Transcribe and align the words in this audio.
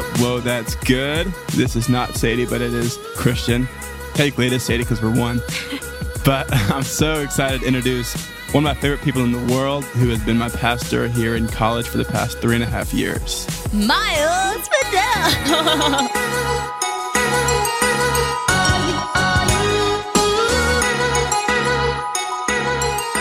Up? 0.00 0.18
Whoa, 0.18 0.40
that's 0.40 0.76
good. 0.76 1.26
This 1.52 1.76
is 1.76 1.90
not 1.90 2.14
Sadie, 2.14 2.46
but 2.46 2.62
it 2.62 2.72
is 2.72 2.98
Christian. 3.16 3.68
Technically, 4.14 4.46
it 4.46 4.52
is 4.54 4.62
Sadie 4.62 4.84
because 4.84 5.02
we're 5.02 5.14
one. 5.14 5.42
but 6.24 6.46
I'm 6.72 6.82
so 6.82 7.20
excited 7.20 7.60
to 7.60 7.66
introduce 7.66 8.14
one 8.52 8.64
of 8.66 8.74
my 8.76 8.80
favorite 8.80 9.02
people 9.02 9.22
in 9.22 9.32
the 9.32 9.54
world 9.54 9.84
who 9.84 10.08
has 10.08 10.24
been 10.24 10.38
my 10.38 10.48
pastor 10.48 11.06
here 11.06 11.36
in 11.36 11.48
college 11.48 11.86
for 11.86 11.98
the 11.98 12.06
past 12.06 12.38
three 12.38 12.54
and 12.54 12.64
a 12.64 12.66
half 12.66 12.94
years. 12.94 13.46
Miles 13.74 14.68
Fidell. 14.68 16.10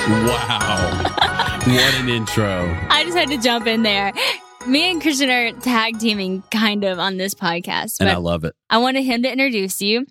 Wow. 0.10 1.04
what 1.68 1.96
an 1.96 2.10
intro. 2.10 2.78
I 2.90 3.04
just 3.04 3.18
had 3.18 3.28
to 3.30 3.38
jump 3.38 3.68
in 3.68 3.84
there. 3.84 4.14
Me 4.68 4.92
and 4.92 5.02
Christian 5.02 5.30
are 5.30 5.54
tag 5.54 6.00
teaming 6.00 6.44
kind 6.52 6.84
of 6.84 7.00
on 7.00 7.16
this 7.16 7.34
podcast. 7.34 8.02
And 8.02 8.10
I 8.10 8.18
love 8.18 8.44
it. 8.44 8.56
I 8.70 8.78
wanted 8.78 9.04
him 9.04 9.24
to 9.24 9.32
introduce 9.32 9.82
you. 9.82 10.06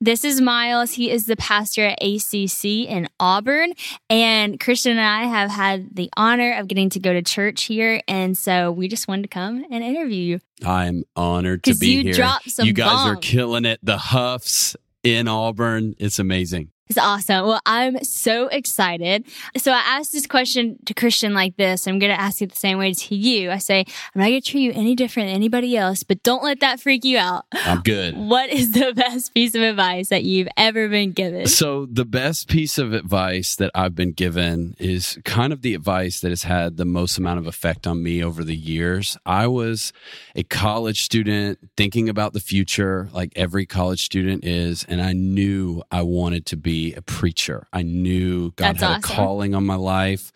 This 0.00 0.24
is 0.24 0.42
Miles. 0.42 0.92
He 0.92 1.10
is 1.10 1.24
the 1.24 1.36
pastor 1.36 1.86
at 1.86 2.02
ACC 2.02 2.64
in 2.86 3.08
Auburn. 3.18 3.72
And 4.10 4.60
Christian 4.60 4.92
and 4.92 5.00
I 5.00 5.24
have 5.24 5.50
had 5.50 5.96
the 5.96 6.10
honor 6.18 6.52
of 6.52 6.68
getting 6.68 6.90
to 6.90 7.00
go 7.00 7.14
to 7.14 7.22
church 7.22 7.64
here. 7.64 8.02
And 8.06 8.36
so 8.36 8.70
we 8.70 8.88
just 8.88 9.08
wanted 9.08 9.22
to 9.22 9.28
come 9.28 9.64
and 9.70 9.82
interview 9.82 10.22
you. 10.22 10.40
I'm 10.64 11.04
honored 11.16 11.64
to 11.64 11.74
be 11.74 11.94
you 11.94 12.14
here. 12.14 12.36
you 12.62 12.72
guys 12.74 13.08
are 13.08 13.16
killing 13.16 13.64
it. 13.64 13.80
The 13.82 13.96
Huffs 13.98 14.76
in 15.02 15.28
Auburn. 15.28 15.94
It's 15.98 16.18
amazing. 16.18 16.70
It's 16.90 16.98
awesome. 16.98 17.46
Well, 17.46 17.62
I'm 17.64 18.04
so 18.04 18.48
excited. 18.48 19.24
So 19.56 19.72
I 19.72 19.78
asked 19.78 20.12
this 20.12 20.26
question 20.26 20.76
to 20.84 20.92
Christian 20.92 21.32
like 21.32 21.56
this. 21.56 21.86
I'm 21.86 21.98
going 21.98 22.14
to 22.14 22.20
ask 22.20 22.42
it 22.42 22.50
the 22.50 22.56
same 22.56 22.76
way 22.76 22.92
to 22.92 23.14
you. 23.14 23.50
I 23.50 23.56
say, 23.56 23.86
I'm 24.14 24.20
not 24.20 24.26
going 24.26 24.42
to 24.42 24.50
treat 24.50 24.60
you 24.60 24.72
any 24.74 24.94
different 24.94 25.28
than 25.28 25.34
anybody 25.34 25.78
else, 25.78 26.02
but 26.02 26.22
don't 26.22 26.44
let 26.44 26.60
that 26.60 26.80
freak 26.80 27.02
you 27.04 27.16
out. 27.16 27.46
I'm 27.52 27.80
good. 27.80 28.14
What 28.34 28.50
is 28.50 28.72
the 28.72 28.92
best 28.94 29.32
piece 29.32 29.54
of 29.54 29.62
advice 29.62 30.08
that 30.08 30.24
you've 30.24 30.48
ever 30.56 30.88
been 30.88 31.12
given? 31.12 31.46
So, 31.46 31.86
the 31.86 32.04
best 32.04 32.48
piece 32.48 32.78
of 32.78 32.92
advice 32.92 33.54
that 33.56 33.70
I've 33.74 33.94
been 33.94 34.12
given 34.12 34.74
is 34.78 35.18
kind 35.24 35.52
of 35.52 35.62
the 35.62 35.74
advice 35.74 36.20
that 36.20 36.30
has 36.30 36.42
had 36.42 36.76
the 36.76 36.84
most 36.84 37.16
amount 37.16 37.38
of 37.38 37.46
effect 37.46 37.86
on 37.86 38.02
me 38.02 38.24
over 38.24 38.42
the 38.42 38.56
years. 38.56 39.16
I 39.24 39.46
was 39.46 39.92
a 40.34 40.42
college 40.42 41.02
student 41.02 41.58
thinking 41.76 42.08
about 42.08 42.32
the 42.32 42.40
future, 42.40 43.08
like 43.12 43.32
every 43.36 43.66
college 43.66 44.04
student 44.04 44.44
is, 44.44 44.84
and 44.88 45.00
I 45.00 45.12
knew 45.12 45.82
I 45.92 46.02
wanted 46.02 46.46
to 46.46 46.56
be 46.56 46.73
a 46.94 47.02
preacher. 47.02 47.66
I 47.72 47.82
knew 47.82 48.52
God 48.52 48.76
That's 48.76 48.82
had 48.82 48.90
awesome. 48.98 49.12
a 49.12 49.14
calling 49.14 49.54
on 49.54 49.64
my 49.64 49.76
life. 49.76 50.32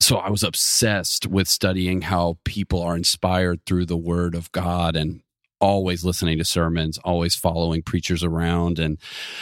So, 0.00 0.16
I 0.16 0.30
was 0.30 0.42
obsessed 0.42 1.26
with 1.26 1.48
studying 1.48 2.02
how 2.02 2.38
people 2.44 2.82
are 2.82 2.96
inspired 2.96 3.64
through 3.66 3.86
the 3.86 3.96
word 3.96 4.34
of 4.34 4.50
God 4.52 4.96
and 4.96 5.22
always 5.60 6.04
listening 6.04 6.38
to 6.38 6.44
sermons, 6.44 6.98
always 6.98 7.36
following 7.36 7.82
preachers 7.82 8.24
around. 8.24 8.78
And 8.78 8.98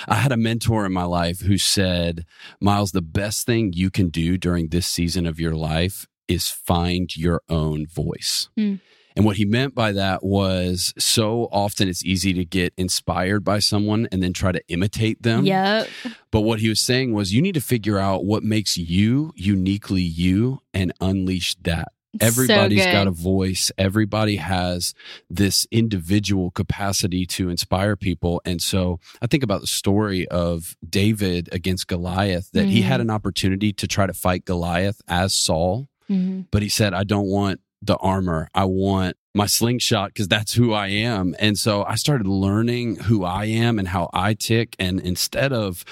I 0.07 0.17
had 0.17 0.33
a 0.33 0.37
mentor 0.37 0.85
in 0.85 0.93
my 0.93 1.05
life 1.05 1.41
who 1.41 1.57
said, 1.57 2.27
Miles, 2.61 2.93
the 2.93 3.01
best 3.03 3.47
thing 3.47 3.73
you 3.73 3.91
can 3.91 4.11
do 4.11 4.37
during 4.37 4.69
this 4.69 4.87
season 4.87 5.27
of 5.27 5.41
your 5.41 5.55
life 5.55 6.07
is 6.29 6.49
find 6.49 7.17
your 7.17 7.41
own 7.49 7.87
voice. 7.87 8.51
Hmm. 8.57 8.77
And 9.17 9.25
what 9.25 9.37
he 9.37 9.45
meant 9.45 9.75
by 9.75 9.93
that 9.93 10.23
was 10.23 10.95
so 10.99 11.49
often 11.51 11.89
it's 11.89 12.05
easy 12.05 12.33
to 12.35 12.45
get 12.45 12.73
inspired 12.77 13.45
by 13.45 13.59
someone 13.59 14.09
and 14.13 14.23
then 14.23 14.33
try 14.33 14.53
to 14.53 14.63
imitate 14.69 15.23
them. 15.23 15.45
Yep. 15.45 15.89
But 16.31 16.43
what 16.43 16.61
he 16.61 16.69
was 16.69 16.81
saying 16.81 17.13
was 17.13 17.33
you 17.33 17.43
need 17.43 17.55
to 17.55 17.61
figure 17.61 17.99
out 17.99 18.25
what 18.25 18.43
makes 18.43 18.77
you 18.79 19.33
uniquely 19.35 20.03
you 20.03 20.61
and 20.73 20.93
unleash 21.01 21.57
that. 21.63 21.89
Everybody's 22.21 22.83
so 22.83 22.91
got 22.93 23.07
a 23.07 23.13
voice. 23.13 23.71
Everybody 23.79 24.35
has 24.37 24.95
this 25.29 25.65
individual 25.71 26.51
capacity 26.51 27.25
to 27.27 27.49
inspire 27.51 27.95
people. 27.95 28.43
And 28.45 28.61
so 28.61 28.99
I 29.23 29.29
think 29.29 29.45
about 29.45 29.61
the 29.61 29.69
story 29.69 30.27
of 30.29 30.77
David 30.89 31.49
against 31.53 31.87
Goliath, 31.87 32.51
that 32.53 32.67
he 32.67 32.81
Mhm. 32.81 32.85
had 32.85 33.01
an 33.01 33.11
opportunity 33.11 33.73
to 33.75 33.87
try 33.87 34.07
to 34.07 34.13
fight 34.13 34.45
Goliath 34.45 35.01
as 35.07 35.35
Saul, 35.35 35.89
Mhm. 36.11 36.47
but 36.51 36.63
he 36.63 36.69
said, 36.69 36.95
I 36.95 37.05
don't 37.05 37.29
want 37.29 37.61
the 37.83 37.97
armor. 37.97 38.49
I 38.55 38.65
want 38.65 39.17
my 39.35 39.47
slingshot 39.47 40.09
because 40.13 40.29
that's 40.29 40.55
who 40.55 40.73
I 40.73 40.89
am. 40.89 41.35
And 41.39 41.59
so 41.59 41.85
I 41.85 41.95
started 41.95 42.27
learning 42.27 42.97
who 42.97 43.25
I 43.25 43.45
am 43.47 43.79
and 43.79 43.89
how 43.89 44.11
I 44.13 44.35
tick. 44.35 44.75
And 44.79 45.01
instead 45.01 45.53
of 45.53 45.85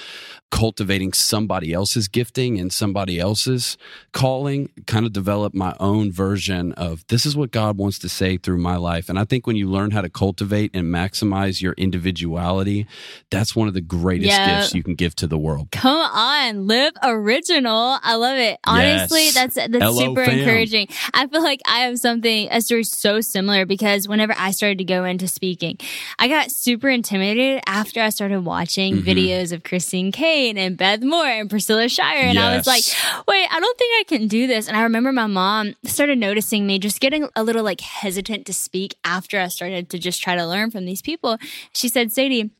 cultivating 0.50 1.12
somebody 1.12 1.72
else's 1.72 2.09
gifting 2.09 2.59
and 2.59 2.72
somebody 2.72 3.19
else's 3.20 3.76
calling, 4.12 4.70
kind 4.86 5.04
of 5.04 5.12
develop 5.12 5.53
my 5.54 5.75
own 5.78 6.10
version 6.10 6.72
of 6.72 7.06
this 7.09 7.26
is 7.26 7.36
what 7.36 7.50
God 7.50 7.76
wants 7.76 7.98
to 8.00 8.09
say 8.09 8.38
through 8.38 8.59
my 8.59 8.76
life. 8.76 9.09
And 9.09 9.19
I 9.19 9.25
think 9.25 9.47
when 9.47 9.56
you 9.56 9.69
learn 9.69 9.91
how 9.91 10.00
to 10.00 10.09
cultivate 10.09 10.70
and 10.75 10.86
maximize 10.92 11.60
your 11.60 11.75
individuality, 11.75 12.86
that's 13.31 13.54
one 13.54 13.69
of 13.69 13.75
the 13.75 13.81
greatest 13.82 14.31
Yeah. 14.31 14.60
gifts 14.60 14.75
you 14.75 14.82
can 14.82 14.94
give 14.94 15.14
to 15.16 15.26
the 15.26 15.38
world. 15.38 15.69
Come 15.70 15.97
on, 15.98 16.66
live 16.66 16.92
original. 17.03 17.98
I 18.03 18.15
love 18.15 18.38
it. 18.38 18.59
Honestly, 18.65 19.25
Yes. 19.26 19.34
that's 19.34 19.54
that's 19.56 19.76
Hello, 19.76 20.00
super 20.06 20.25
fam. 20.25 20.38
encouraging. 20.38 20.88
I 21.12 21.26
feel 21.26 21.42
like 21.42 21.60
I 21.66 21.80
have 21.80 21.98
something 21.98 22.48
a 22.50 22.60
story 22.62 22.84
so 22.84 23.20
similar 23.20 23.66
because 23.66 24.09
whenever 24.09 24.34
I 24.38 24.50
started 24.53 24.78
to 24.78 24.84
go 24.84 25.04
into 25.04 25.28
speaking, 25.28 25.78
I 26.19 26.28
got 26.28 26.50
super 26.50 26.88
intimidated 26.88 27.60
after 27.66 28.00
I 28.00 28.09
started 28.10 28.41
watching 28.41 28.97
Mhm. 28.97 29.03
videos 29.04 29.53
of 29.53 29.62
Christine 29.62 30.10
And 30.47 30.76
Beth 30.76 31.03
Moore 31.03 31.26
and 31.26 31.50
Priscilla 31.50 31.88
Shirer, 31.88 32.06
and 32.28 32.38
I 32.38 32.56
was 32.56 32.66
like, 32.66 32.84
wait, 33.26 33.47
I 33.50 33.59
don't 33.60 33.78
think 33.78 33.94
I 34.00 34.04
can 34.04 34.28
do 34.28 34.47
this. 34.47 34.69
And 34.69 34.76
I 34.76 34.82
remember 34.82 35.12
my 35.12 35.26
mom 35.26 35.75
started 35.84 36.19
noticing 36.19 36.66
me 36.66 36.78
just 36.78 37.00
getting 37.00 37.28
a 37.34 37.43
little 37.43 37.65
like 37.65 37.81
hesitant 37.81 38.47
to 38.47 38.53
speak 38.54 38.94
after 39.04 39.41
I 39.41 39.48
started 39.48 39.91
to 39.91 39.98
just 39.98 40.22
try 40.22 40.37
to 40.37 40.47
learn 40.47 40.71
from 40.71 40.84
these 40.84 41.03
people. 41.03 41.38
She 41.75 41.88
said, 41.88 42.12
Sadie. 42.12 42.50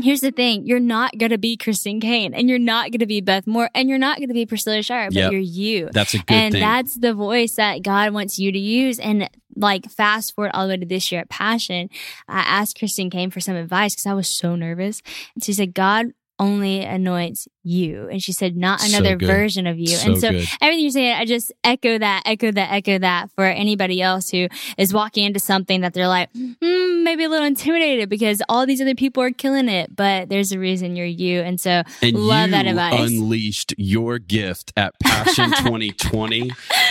Here's 0.00 0.20
the 0.20 0.30
thing. 0.30 0.64
You're 0.64 0.78
not 0.78 1.18
going 1.18 1.30
to 1.32 1.38
be 1.38 1.56
Christine 1.56 2.00
Caine 2.00 2.32
and 2.32 2.48
you're 2.48 2.56
not 2.60 2.92
going 2.92 3.00
to 3.00 3.06
be 3.06 3.20
Beth 3.20 3.48
Moore 3.48 3.68
and 3.74 3.88
you're 3.88 3.98
not 3.98 4.18
going 4.18 4.28
to 4.28 4.34
be 4.34 4.46
Priscilla 4.46 4.80
Shirer, 4.80 5.06
but 5.08 5.14
Yep. 5.14 5.32
you're 5.32 5.40
you. 5.40 5.88
That's 5.92 6.14
a 6.14 6.18
good 6.18 6.30
and 6.32 6.52
thing. 6.52 6.60
that's 6.60 6.94
the 6.94 7.12
voice 7.14 7.56
that 7.56 7.82
God 7.82 8.12
wants 8.12 8.38
you 8.38 8.52
to 8.52 8.58
use. 8.60 9.00
And 9.00 9.28
like 9.56 9.90
fast 9.90 10.36
forward 10.36 10.52
all 10.54 10.68
the 10.68 10.74
way 10.74 10.76
to 10.76 10.86
this 10.86 11.10
year 11.10 11.22
at 11.22 11.28
Passion, 11.28 11.90
I 12.28 12.38
asked 12.42 12.78
Christine 12.78 13.10
Caine 13.10 13.32
for 13.32 13.40
some 13.40 13.56
advice 13.56 13.94
because 13.96 14.06
I 14.06 14.14
was 14.14 14.28
so 14.28 14.54
nervous. 14.54 15.02
And 15.34 15.42
she 15.42 15.52
said, 15.52 15.74
God 15.74 16.12
only 16.38 16.80
anoints 16.82 17.48
you. 17.64 18.08
And 18.08 18.22
she 18.22 18.32
said, 18.32 18.56
not 18.56 18.82
another 18.88 19.16
good. 19.16 19.26
version 19.26 19.66
of 19.66 19.78
you. 19.78 19.88
So 19.88 20.10
and 20.12 20.20
so 20.20 20.30
good. 20.30 20.46
everything 20.60 20.82
you're 20.84 20.90
saying, 20.90 21.14
I 21.14 21.24
just 21.24 21.52
echo 21.64 21.98
that, 21.98 22.22
echo 22.24 22.50
that, 22.52 22.72
echo 22.72 22.98
that 22.98 23.30
for 23.34 23.44
anybody 23.44 24.00
else 24.00 24.30
who 24.30 24.48
is 24.78 24.94
walking 24.94 25.24
into 25.24 25.40
something 25.40 25.80
that 25.82 25.92
they're 25.94 26.08
like, 26.08 26.32
mm, 26.32 27.02
maybe 27.02 27.24
a 27.24 27.28
little 27.28 27.46
intimidated 27.46 28.08
because 28.08 28.40
all 28.48 28.64
these 28.66 28.80
other 28.80 28.94
people 28.94 29.22
are 29.22 29.30
killing 29.30 29.68
it, 29.68 29.94
but 29.94 30.28
there's 30.28 30.52
a 30.52 30.58
reason 30.58 30.96
you're 30.96 31.04
you. 31.06 31.40
And 31.40 31.60
so 31.60 31.82
And 32.02 32.16
love 32.16 32.50
that 32.50 32.66
advice. 32.66 33.10
unleashed 33.10 33.74
your 33.76 34.18
gift 34.18 34.72
at 34.76 34.98
Passion 35.00 35.50
2020 35.58 36.50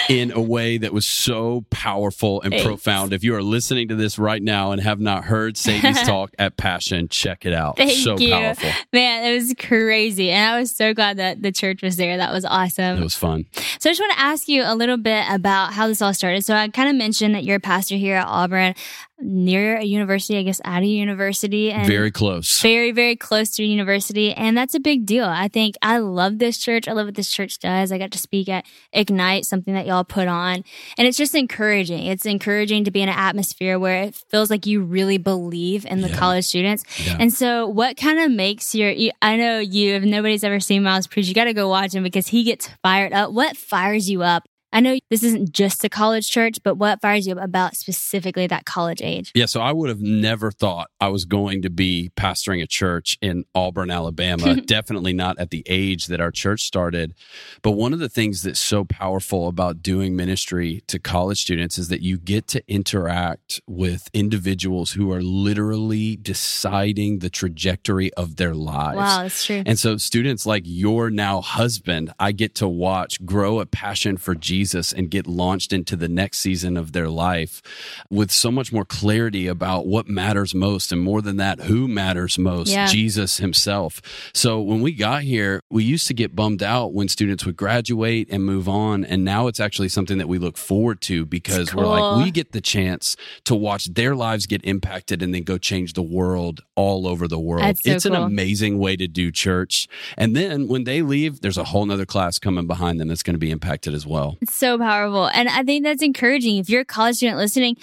in 0.10 0.32
a 0.32 0.42
way 0.42 0.78
that 0.78 0.94
was 0.94 1.06
so 1.06 1.66
powerful 1.70 2.42
and 2.42 2.52
Thanks. 2.52 2.66
profound. 2.66 3.14
If 3.14 3.24
you 3.24 3.34
are 3.36 3.42
listening 3.44 3.88
to 3.88 3.96
this 3.96 4.20
right 4.20 4.42
now 4.42 4.72
and 4.72 4.82
have 4.82 5.00
not 5.00 5.26
heard 5.26 5.58
Sadie's 5.58 6.02
talk 6.04 6.32
at 6.38 6.58
Passion, 6.58 7.08
check 7.08 7.46
it 7.46 7.54
out. 7.54 7.78
Thank 7.78 7.92
so 7.92 8.18
you. 8.18 8.32
powerful. 8.32 8.70
Man, 8.94 9.24
it 9.26 9.37
was 9.38 9.54
crazy. 9.60 10.32
And 10.32 10.54
I 10.54 10.60
was 10.60 10.72
so 10.76 10.94
glad 10.94 11.18
that 11.18 11.42
the 11.42 11.52
church 11.52 11.82
was 11.82 11.96
there. 11.98 12.18
That 12.18 12.34
was 12.34 12.46
awesome. 12.46 12.98
It 12.98 13.04
was 13.04 13.16
fun. 13.16 13.46
So 13.80 13.90
I 13.90 13.94
just 13.94 14.02
want 14.02 14.14
to 14.14 14.20
ask 14.20 14.48
you 14.48 14.64
a 14.66 14.76
little 14.76 14.98
bit 14.98 15.26
about 15.30 15.74
how 15.74 15.88
this 15.88 16.02
all 16.02 16.14
started. 16.14 16.44
So 16.44 16.56
I 16.56 16.68
kind 16.70 16.90
of 16.90 16.96
mentioned 16.96 17.36
that 17.36 17.44
you're 17.44 17.58
a 17.58 17.62
pastor 17.62 17.96
here 17.96 18.18
at 18.18 18.28
Auburn, 18.28 18.76
near 19.20 19.78
a 19.78 19.84
university, 19.84 20.38
I 20.38 20.44
guess 20.44 20.62
at 20.64 20.84
a 20.84 20.86
university, 20.86 21.72
and 21.72 21.88
Very 21.88 22.12
close. 22.12 22.62
very, 22.62 22.92
very 22.92 23.16
close 23.16 23.50
to 23.56 23.64
a 23.64 23.66
university. 23.66 24.32
And 24.34 24.56
that's 24.56 24.76
a 24.76 24.80
big 24.80 25.06
deal. 25.06 25.26
I 25.26 25.48
think 25.48 25.76
I 25.82 25.98
love 25.98 26.38
this 26.40 26.58
church. 26.58 26.88
I 26.88 26.92
love 26.92 27.08
what 27.08 27.16
this 27.16 27.30
church 27.32 27.60
does. 27.60 27.92
I 27.92 27.98
got 27.98 28.12
to 28.12 28.18
speak 28.20 28.48
at 28.48 28.66
Ignite, 28.94 29.46
something 29.46 29.74
that 29.74 29.88
y'all 29.88 30.04
put 30.04 30.28
on. 30.28 30.64
And 30.98 31.08
it's 31.08 31.18
just 31.18 31.34
encouraging. 31.36 32.06
It's 32.06 32.26
encouraging 32.26 32.84
to 32.84 32.92
be 32.92 33.02
in 33.02 33.10
an 33.10 33.18
atmosphere 33.18 33.80
where 33.80 34.04
it 34.04 34.16
feels 34.30 34.50
like 34.50 34.66
you 34.68 34.82
really 34.84 35.18
believe 35.18 35.86
in 35.86 36.02
the 36.02 36.10
Yeah. 36.10 36.18
college 36.18 36.46
students. 36.46 36.84
Yeah. 37.06 37.18
And 37.20 37.34
so 37.34 37.68
what 37.68 37.98
kind 37.98 38.20
of 38.20 38.32
makes 38.32 38.76
your, 38.76 38.94
I 39.22 39.36
know 39.36 39.60
you, 39.60 39.94
if 39.96 40.04
nobody's 40.04 40.44
ever 40.44 40.60
seen 40.60 40.84
Miles 40.84 41.08
preach, 41.08 41.28
you 41.28 41.34
got 41.34 41.46
to 41.46 41.54
go 41.54 41.68
watch 41.70 41.94
him 41.96 42.04
because 42.04 42.28
he 42.28 42.44
gets 42.44 42.70
fired 42.84 43.14
up. 43.14 43.32
What 43.32 43.58
fires 43.58 44.10
you 44.10 44.22
up 44.22 44.48
I 44.74 44.82
know 44.82 44.98
this 45.10 45.24
isn't 45.24 45.54
just 45.54 45.84
a 45.86 45.90
college 45.90 46.30
church, 46.30 46.58
but 46.62 46.76
what 46.76 47.02
fires 47.02 47.26
you 47.26 47.34
up 47.34 47.44
about 47.44 47.76
specifically 47.76 48.48
that 48.48 48.66
college 48.66 49.02
age? 49.02 49.32
Yeah, 49.34 49.46
so 49.46 49.62
I 49.62 49.72
would 49.72 49.88
have 49.88 50.02
never 50.02 50.52
thought 50.52 50.90
I 51.00 51.08
was 51.08 51.24
going 51.24 51.62
to 51.62 51.70
be 51.70 52.12
pastoring 52.18 52.62
a 52.62 52.68
church 52.68 53.18
in 53.22 53.46
Auburn, 53.56 53.90
Alabama. 53.90 54.60
Definitely 54.66 55.14
not 55.14 55.40
at 55.40 55.52
the 55.52 55.64
age 55.68 56.08
that 56.08 56.20
our 56.20 56.32
church 56.32 56.64
started. 56.64 57.14
But 57.62 57.72
one 57.72 57.94
of 57.94 58.00
the 58.00 58.10
things 58.10 58.42
that's 58.42 58.60
so 58.60 58.84
powerful 58.84 59.48
about 59.48 59.82
doing 59.82 60.18
ministry 60.18 60.84
to 60.88 61.00
college 61.00 61.42
students 61.42 61.78
is 61.78 61.88
that 61.88 62.02
you 62.02 62.18
get 62.18 62.48
to 62.48 62.64
interact 62.68 63.62
with 63.68 64.10
individuals 64.14 64.92
who 64.92 65.12
are 65.14 65.22
literally 65.22 66.18
deciding 66.18 67.20
the 67.20 67.30
trajectory 67.30 68.14
of 68.16 68.36
their 68.36 68.54
lives. 68.54 68.98
Wow, 68.98 69.24
that's 69.24 69.46
true. 69.46 69.64
And 69.66 69.80
so, 69.80 69.96
students 69.96 70.46
like 70.46 70.64
your 70.66 71.10
now 71.10 71.40
husband, 71.40 72.12
I 72.20 72.34
get 72.34 72.54
to 72.56 72.68
watch 72.68 73.26
grow 73.26 73.62
a 73.62 73.66
passion 73.66 74.18
for 74.18 74.36
Jesus 74.36 74.67
and 74.76 75.10
get 75.10 75.28
launched 75.28 75.74
into 75.74 75.96
the 75.96 76.08
next 76.08 76.40
season 76.40 76.78
of 76.78 76.92
their 76.92 77.10
life 77.10 77.62
with 78.10 78.32
so 78.32 78.52
much 78.52 78.72
more 78.72 78.86
clarity 78.86 79.48
about 79.48 79.88
what 79.88 80.08
matters 80.08 80.54
most. 80.54 80.92
And 80.92 81.02
more 81.02 81.22
than 81.22 81.38
that, 81.38 81.62
who 81.62 81.88
matters 81.88 82.38
most 82.38 82.70
Yeah. 82.70 82.88
Jesus 82.88 83.38
himself. 83.38 84.02
So, 84.34 84.62
when 84.62 84.82
we 84.82 84.92
got 84.94 85.24
here, 85.24 85.62
we 85.70 85.84
used 85.84 86.08
to 86.08 86.14
get 86.14 86.36
bummed 86.36 86.64
out 86.64 86.94
when 86.94 87.08
students 87.08 87.46
would 87.46 87.56
graduate 87.58 88.28
and 88.32 88.44
move 88.44 88.68
on. 88.70 89.04
And 89.06 89.24
now 89.24 89.48
it's 89.48 89.60
actually 89.60 89.90
something 89.90 90.18
that 90.18 90.28
we 90.28 90.38
look 90.38 90.58
forward 90.58 91.02
to 91.02 91.26
because 91.26 91.74
we're 91.74 91.86
like, 91.86 92.26
we 92.26 92.32
get 92.32 92.52
the 92.52 92.62
chance 92.62 93.16
to 93.46 93.56
watch 93.56 93.86
their 93.94 94.16
lives 94.16 94.46
get 94.46 94.64
impacted 94.66 95.22
and 95.22 95.34
then 95.34 95.44
go 95.44 95.58
change 95.58 95.94
the 95.94 96.02
world 96.04 96.62
all 96.76 97.08
over 97.08 97.28
the 97.28 97.40
world. 97.40 97.64
So 97.80 97.92
it's 97.92 98.06
an 98.06 98.14
amazing 98.26 98.80
way 98.80 98.96
to 98.96 99.08
do 99.08 99.32
church. 99.32 99.88
And 100.18 100.36
then 100.36 100.68
when 100.68 100.84
they 100.84 101.02
leave, 101.02 101.42
there's 101.42 101.58
a 101.58 101.64
whole 101.66 101.86
nother 101.86 102.06
class 102.06 102.40
coming 102.40 102.68
behind 102.68 103.00
them 103.00 103.08
that's 103.08 103.24
going 103.24 103.34
to 103.36 103.40
be 103.40 103.52
impacted 103.52 103.94
as 103.94 104.06
well. 104.06 104.38
So 104.50 104.78
powerful. 104.78 105.28
And 105.28 105.50
I 105.50 105.64
think 105.64 105.84
that's 105.84 106.04
encouraging. 106.04 106.58
If 106.58 106.70
you're 106.70 106.82
a 106.82 106.86
college 106.86 107.18
student 107.18 107.38
listening, 107.38 107.78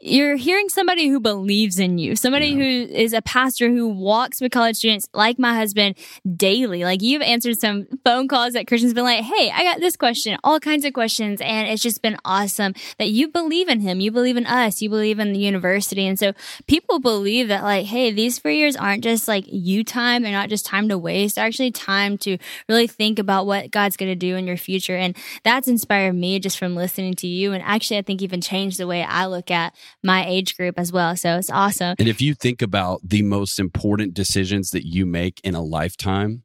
you're 0.00 0.36
hearing 0.36 0.68
somebody 0.68 1.08
who 1.08 1.18
believes 1.20 1.78
in 1.78 1.98
you, 1.98 2.14
somebody 2.14 2.54
who 2.54 2.92
is 2.92 3.12
a 3.12 3.22
pastor 3.22 3.68
who 3.68 3.88
walks 3.88 4.40
with 4.40 4.52
college 4.52 4.76
students 4.76 5.08
like 5.12 5.38
my 5.38 5.54
husband 5.54 5.96
daily. 6.36 6.84
Like 6.84 7.02
you've 7.02 7.22
answered 7.22 7.58
some 7.58 7.86
phone 8.04 8.28
calls 8.28 8.52
that 8.52 8.66
Christian's 8.66 8.94
been 8.94 9.04
like, 9.04 9.24
Hey, 9.24 9.50
I 9.50 9.64
got 9.64 9.80
this 9.80 9.96
question, 9.96 10.38
all 10.44 10.60
kinds 10.60 10.84
of 10.84 10.92
questions. 10.92 11.40
And 11.40 11.68
it's 11.68 11.82
just 11.82 12.02
been 12.02 12.16
awesome 12.24 12.74
that 12.98 13.10
you 13.10 13.28
believe 13.28 13.68
in 13.68 13.80
him. 13.80 14.00
You 14.00 14.10
believe 14.12 14.36
in 14.36 14.46
us. 14.46 14.80
You 14.80 14.88
believe 14.88 15.18
in 15.18 15.32
the 15.32 15.38
university. 15.38 16.06
And 16.06 16.18
so 16.18 16.32
people 16.66 17.00
believe 17.00 17.48
that 17.48 17.62
like, 17.62 17.86
Hey, 17.86 18.12
these 18.12 18.38
four 18.38 18.50
years 18.50 18.76
aren't 18.76 19.02
just 19.02 19.26
like 19.26 19.44
you 19.48 19.82
time. 19.82 20.22
They're 20.22 20.32
not 20.32 20.48
just 20.48 20.66
time 20.66 20.88
to 20.88 20.98
waste. 20.98 21.36
They're 21.36 21.46
actually 21.46 21.72
time 21.72 22.18
to 22.18 22.38
really 22.68 22.86
think 22.86 23.18
about 23.18 23.46
what 23.46 23.70
God's 23.70 23.96
going 23.96 24.10
to 24.10 24.16
do 24.16 24.36
in 24.36 24.46
your 24.46 24.56
future. 24.56 24.96
And 24.96 25.16
that's 25.44 25.68
inspired 25.68 26.14
me 26.14 26.38
just 26.38 26.58
from 26.58 26.74
listening 26.76 27.14
to 27.14 27.26
you. 27.26 27.52
And 27.52 27.62
actually, 27.64 27.98
I 27.98 28.02
think 28.02 28.22
even 28.22 28.40
changed 28.40 28.78
the 28.78 28.86
way 28.86 29.02
I 29.02 29.26
look 29.26 29.50
at 29.50 29.74
my 30.02 30.26
age 30.26 30.56
group 30.56 30.78
as 30.78 30.92
well. 30.92 31.16
So 31.16 31.36
it's 31.36 31.50
awesome. 31.50 31.96
And 31.98 32.08
if 32.08 32.20
you 32.20 32.34
think 32.34 32.62
about 32.62 33.00
the 33.02 33.22
most 33.22 33.58
important 33.58 34.14
decisions 34.14 34.70
that 34.70 34.86
you 34.86 35.06
make 35.06 35.40
in 35.44 35.54
a 35.54 35.62
lifetime, 35.62 36.42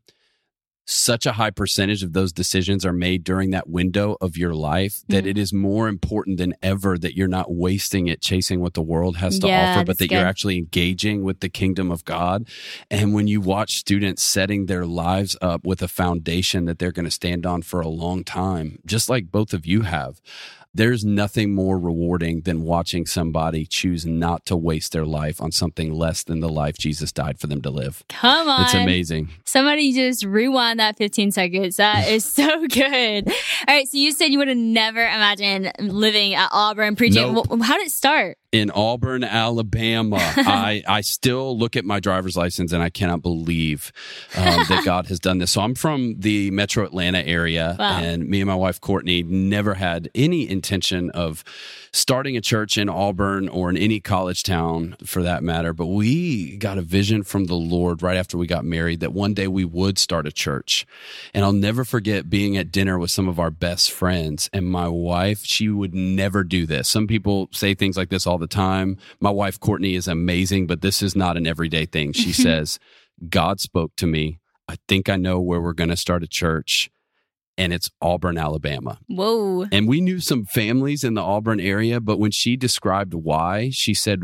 such 0.86 1.26
a 1.26 1.32
high 1.32 1.50
percentage 1.50 2.04
of 2.04 2.12
those 2.12 2.34
decisions 2.34 2.86
are 2.86 2.92
made 2.92 3.24
during 3.24 3.52
that 3.52 3.70
window 3.70 4.18
of 4.20 4.36
your 4.36 4.54
life 4.54 5.02
that 5.08 5.24
Mhm. 5.24 5.30
it 5.30 5.38
is 5.38 5.54
more 5.54 5.88
important 5.88 6.38
than 6.38 6.54
ever 6.62 6.98
that 6.98 7.16
you're 7.16 7.30
not 7.30 7.54
wasting 7.54 8.08
it 8.08 8.20
chasing 8.20 8.60
what 8.60 8.74
the 8.74 8.82
world 8.82 9.16
has 9.16 9.40
to 9.40 9.48
Yeah, 9.48 9.62
offer, 9.64 9.86
but 9.86 9.98
that 10.00 10.12
you're 10.12 10.26
actually 10.26 10.58
engaging 10.58 11.24
with 11.24 11.40
the 11.40 11.48
kingdom 11.48 11.90
of 11.90 12.04
God. 12.04 12.50
And 12.92 13.14
when 13.14 13.28
you 13.28 13.40
watch 13.40 13.78
students 13.78 14.24
setting 14.24 14.66
their 14.66 14.86
lives 14.86 15.38
up 15.42 15.66
with 15.66 15.82
a 15.82 15.88
foundation 15.88 16.66
that 16.66 16.80
they're 16.80 16.92
going 16.92 17.06
to 17.06 17.12
stand 17.12 17.46
on 17.46 17.62
for 17.62 17.80
a 17.80 17.88
long 17.88 18.26
time, 18.26 18.80
just 18.86 19.10
like 19.10 19.32
both 19.32 19.54
of 19.54 19.66
you 19.66 19.84
have, 19.84 20.20
there's 20.74 21.06
nothing 21.06 21.54
more 21.54 21.78
rewarding 21.78 22.42
than 22.42 22.64
watching 22.64 23.06
somebody 23.06 23.66
choose 23.66 24.06
not 24.06 24.46
to 24.48 24.56
waste 24.56 24.92
their 24.92 25.06
life 25.06 25.42
on 25.42 25.52
something 25.52 25.94
less 25.94 26.24
than 26.24 26.40
the 26.40 26.50
life 26.50 26.78
Jesus 26.78 27.12
died 27.12 27.40
for 27.40 27.48
them 27.48 27.62
to 27.62 27.70
live. 27.70 28.04
Come 28.10 28.50
on. 28.50 28.64
It's 28.64 28.74
amazing. 28.74 29.30
Somebody 29.46 29.94
just 29.94 30.26
rewind 30.26 30.80
that 30.80 30.98
15 30.98 31.32
seconds. 31.32 31.78
That 31.78 32.08
is 32.10 32.26
so 32.26 32.68
good. 32.68 33.28
All 33.28 33.36
right. 33.68 33.88
So 33.88 33.98
you 33.98 34.12
said 34.12 34.28
you 34.28 34.40
would 34.40 34.48
have 34.48 34.58
never 34.58 35.02
imagined 35.02 35.72
living 35.80 36.34
at 36.34 36.50
Auburn 36.52 36.96
preaching. 36.96 37.34
Nope. 37.34 37.48
How 37.62 37.78
did 37.78 37.88
it 37.88 37.92
start? 37.92 38.38
In 38.54 38.70
Auburn, 38.72 39.24
Alabama. 39.24 40.18
I, 40.38 40.84
I 40.88 41.02
still 41.02 41.58
look 41.58 41.76
at 41.76 41.84
my 41.84 42.00
driver's 42.00 42.38
license 42.38 42.72
and 42.72 42.82
I 42.84 42.90
cannot 42.92 43.22
believe 43.24 43.92
um, 44.38 44.64
that 44.70 44.84
God 44.86 45.08
has 45.08 45.20
done 45.20 45.40
this. 45.40 45.52
So 45.52 45.62
I'm 45.62 45.74
from 45.76 46.16
the 46.20 46.52
metro 46.52 46.86
Atlanta 46.86 47.20
area, 47.26 47.76
Wow. 47.80 47.98
and 48.00 48.28
me 48.30 48.40
and 48.42 48.48
my 48.48 48.56
wife, 48.56 48.80
Courtney, 48.80 49.24
never 49.24 49.74
had 49.74 50.10
any 50.14 50.48
intention 50.48 51.10
of 51.10 51.44
starting 51.92 52.38
a 52.38 52.42
church 52.42 52.78
in 52.78 52.90
Auburn 52.90 53.50
or 53.50 53.70
in 53.70 53.78
any 53.78 54.00
college 54.00 54.44
town 54.44 54.96
for 55.06 55.24
that 55.24 55.44
matter. 55.44 55.74
But 55.74 55.88
we 55.88 56.56
got 56.58 56.78
a 56.78 56.82
vision 56.84 57.24
from 57.24 57.46
the 57.46 57.56
Lord 57.56 58.02
right 58.04 58.18
after 58.18 58.38
we 58.38 58.46
got 58.48 58.66
married 58.66 59.00
that 59.00 59.14
one 59.14 59.34
day 59.34 59.48
we 59.48 59.66
would 59.66 59.98
start 59.98 60.28
a 60.28 60.32
church. 60.32 60.86
And 61.34 61.44
I'll 61.44 61.52
never 61.54 61.84
forget 61.84 62.30
being 62.30 62.56
at 62.58 62.72
dinner 62.72 63.00
with 63.00 63.10
some 63.12 63.28
of 63.28 63.40
our 63.40 63.50
best 63.52 63.92
friends. 63.92 64.50
And 64.54 64.68
my 64.68 64.88
wife, 64.88 65.44
she 65.44 65.70
would 65.70 65.94
never 65.96 66.44
do 66.44 66.66
this. 66.68 66.88
Some 66.88 67.08
people 67.08 67.50
say 67.52 67.74
things 67.74 67.98
like 67.98 68.10
this 68.10 68.28
all 68.28 68.38
the 68.38 68.43
time. 68.48 68.98
My 69.20 69.30
wife, 69.30 69.60
Courtney, 69.60 69.96
is 69.96 70.08
amazing, 70.08 70.68
but 70.68 70.82
this 70.82 71.02
is 71.02 71.16
not 71.16 71.38
an 71.38 71.48
everyday 71.48 71.86
thing. 71.86 72.14
She 72.14 72.32
says, 72.34 72.80
God 73.30 73.60
spoke 73.60 73.96
to 73.98 74.08
me. 74.08 74.40
I 74.68 74.78
think 74.88 75.10
I 75.10 75.18
know 75.18 75.40
where 75.40 75.62
we're 75.62 75.74
going 75.74 75.90
to 75.90 75.98
start 75.98 76.24
a 76.24 76.28
church. 76.28 76.90
And 77.58 77.72
it's 77.72 77.92
Auburn, 78.02 78.38
Alabama. 78.38 78.98
Whoa. 79.08 79.68
And 79.72 79.88
we 79.88 80.02
knew 80.02 80.20
some 80.20 80.46
families 80.46 81.04
in 81.04 81.14
the 81.14 81.22
Auburn 81.22 81.60
area, 81.60 82.00
but 82.00 82.18
when 82.18 82.32
she 82.32 82.56
described 82.56 83.14
why, 83.14 83.70
she 83.72 83.94
said 83.94 84.24